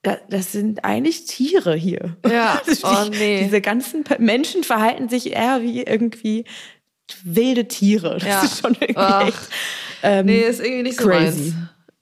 [0.01, 2.17] da, das sind eigentlich Tiere hier.
[2.27, 2.61] Ja.
[2.83, 3.43] Oh, nee.
[3.43, 6.45] Diese ganzen Menschen verhalten sich eher wie irgendwie
[7.23, 8.15] wilde Tiere.
[8.15, 8.43] Das ja.
[8.43, 9.27] ist schon irgendwie Ach.
[9.27, 9.49] echt.
[10.03, 11.53] Ähm, nee, ist irgendwie nicht so crazy.
[11.53, 11.55] Meins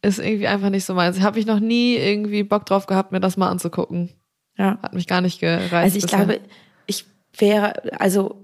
[0.06, 1.22] ist irgendwie einfach nicht so meins.
[1.22, 4.12] Habe ich noch nie irgendwie Bock drauf gehabt, mir das mal anzugucken.
[4.58, 4.80] Ja.
[4.82, 5.74] Hat mich gar nicht gereizt.
[5.74, 6.26] Also ich bisher.
[6.26, 6.39] glaube,
[6.86, 7.06] ich
[7.38, 8.41] wäre, also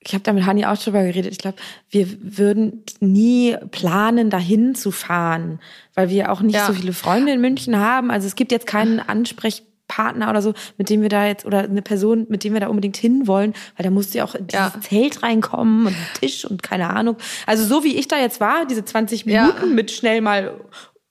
[0.00, 1.32] ich habe da mit Hani auch drüber geredet.
[1.32, 1.58] Ich glaube,
[1.90, 5.60] wir würden nie planen, dahin zu fahren,
[5.94, 6.66] weil wir auch nicht ja.
[6.66, 8.10] so viele Freunde in München haben.
[8.10, 9.75] Also es gibt jetzt keinen Ansprechpartner
[10.28, 12.96] oder so, mit dem wir da jetzt oder eine Person, mit dem wir da unbedingt
[12.96, 14.80] hinwollen, weil da musst du ja auch in dieses ja.
[14.80, 17.16] Zelt reinkommen und Tisch und keine Ahnung.
[17.46, 19.74] Also so wie ich da jetzt war, diese 20 Minuten ja.
[19.74, 20.60] mit schnell mal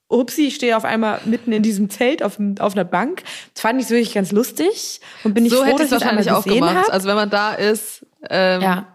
[0.08, 3.24] Upsi, ich stehe auf einmal mitten in diesem Zelt auf, auf einer Bank.
[3.54, 6.30] Das fand ich wirklich ganz lustig und bin ich so froh, dass ich das wahrscheinlich
[6.30, 6.76] auch gemacht.
[6.76, 6.92] Hab.
[6.92, 8.86] Also wenn man da ist, ähm, ja.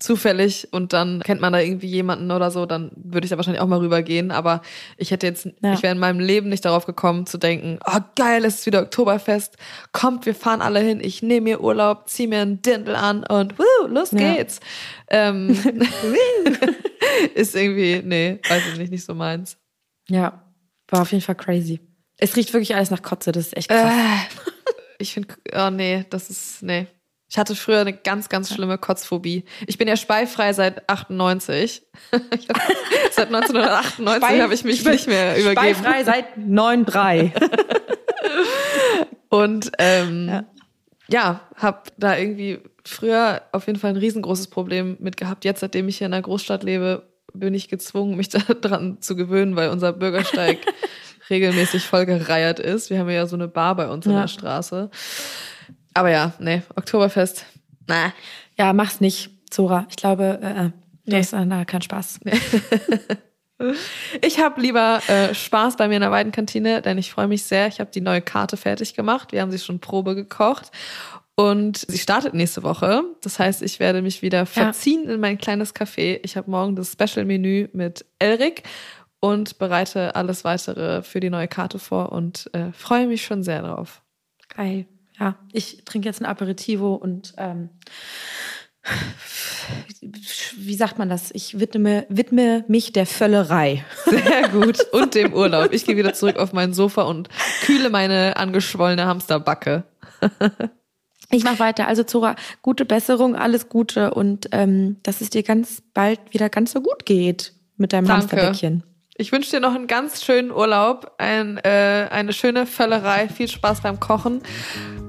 [0.00, 3.60] Zufällig und dann kennt man da irgendwie jemanden oder so, dann würde ich da wahrscheinlich
[3.60, 4.30] auch mal rübergehen.
[4.30, 4.62] Aber
[4.96, 5.74] ich hätte jetzt, ja.
[5.74, 8.82] ich wäre in meinem Leben nicht darauf gekommen zu denken, oh geil, es ist wieder
[8.82, 9.56] Oktoberfest,
[9.92, 13.58] kommt, wir fahren alle hin, ich nehme mir Urlaub, zieh mir einen Dirndl an und
[13.58, 14.34] wuh, los ja.
[14.34, 14.60] geht's.
[15.08, 15.50] Ähm,
[17.34, 19.58] ist irgendwie, nee, weiß ich nicht, nicht so meins.
[20.08, 20.44] Ja,
[20.88, 21.80] war auf jeden Fall crazy.
[22.16, 23.92] Es riecht wirklich alles nach Kotze, das ist echt krass.
[23.92, 24.40] Äh,
[24.98, 26.86] ich finde, oh nee, das ist, nee.
[27.30, 29.44] Ich hatte früher eine ganz, ganz schlimme Kotzphobie.
[29.68, 31.82] Ich bin ja speifrei seit 98.
[33.12, 35.76] seit 1998 habe ich mich nicht mehr übergeben.
[35.76, 37.30] Speifrei seit 9,3.
[39.28, 40.44] Und ähm, ja,
[41.08, 45.44] ja habe da irgendwie früher auf jeden Fall ein riesengroßes Problem mit gehabt.
[45.44, 48.28] Jetzt, seitdem ich hier in einer Großstadt lebe, bin ich gezwungen, mich
[48.60, 50.58] daran zu gewöhnen, weil unser Bürgersteig
[51.30, 52.90] regelmäßig vollgereiert ist.
[52.90, 54.10] Wir haben ja so eine Bar bei uns ja.
[54.10, 54.90] in der Straße.
[56.00, 57.44] Aber ja, nee, Oktoberfest.
[57.86, 58.14] Na.
[58.56, 59.86] Ja, mach's nicht, Zora.
[59.90, 60.72] Ich glaube, äh, äh du
[61.04, 61.18] nee.
[61.18, 62.20] hast da keinen Spaß.
[64.22, 67.66] Ich habe lieber äh, Spaß bei mir in der Weidenkantine, denn ich freue mich sehr.
[67.66, 69.32] Ich habe die neue Karte fertig gemacht.
[69.32, 70.70] Wir haben sie schon Probe gekocht.
[71.34, 73.02] Und sie startet nächste Woche.
[73.20, 75.12] Das heißt, ich werde mich wieder verziehen ja.
[75.12, 76.20] in mein kleines Café.
[76.22, 78.62] Ich habe morgen das Special-Menü mit Elric
[79.20, 83.60] und bereite alles weitere für die neue Karte vor und äh, freue mich schon sehr
[83.60, 84.00] drauf.
[84.48, 84.86] Geil.
[85.20, 87.68] Ja, ich trinke jetzt ein Aperitivo und ähm,
[90.56, 91.30] wie sagt man das?
[91.32, 93.84] Ich widme, widme mich der Völlerei.
[94.06, 94.80] Sehr gut.
[94.92, 95.72] Und dem Urlaub.
[95.72, 97.28] Ich gehe wieder zurück auf mein Sofa und
[97.62, 99.84] kühle meine angeschwollene Hamsterbacke.
[101.30, 101.86] ich mache weiter.
[101.86, 106.72] Also Zora, gute Besserung, alles Gute und ähm, dass es dir ganz bald wieder ganz
[106.72, 108.22] so gut geht mit deinem Danke.
[108.22, 108.84] Hamsterbäckchen.
[109.20, 113.82] Ich wünsche dir noch einen ganz schönen Urlaub, ein, äh, eine schöne Völlerei, viel Spaß
[113.82, 114.40] beim Kochen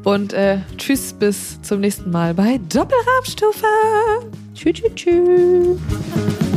[0.03, 3.65] und äh, tschüss bis zum nächsten Mal bei Doppelrabstufe.
[4.53, 6.50] Tschüss, tschüss, tschüss.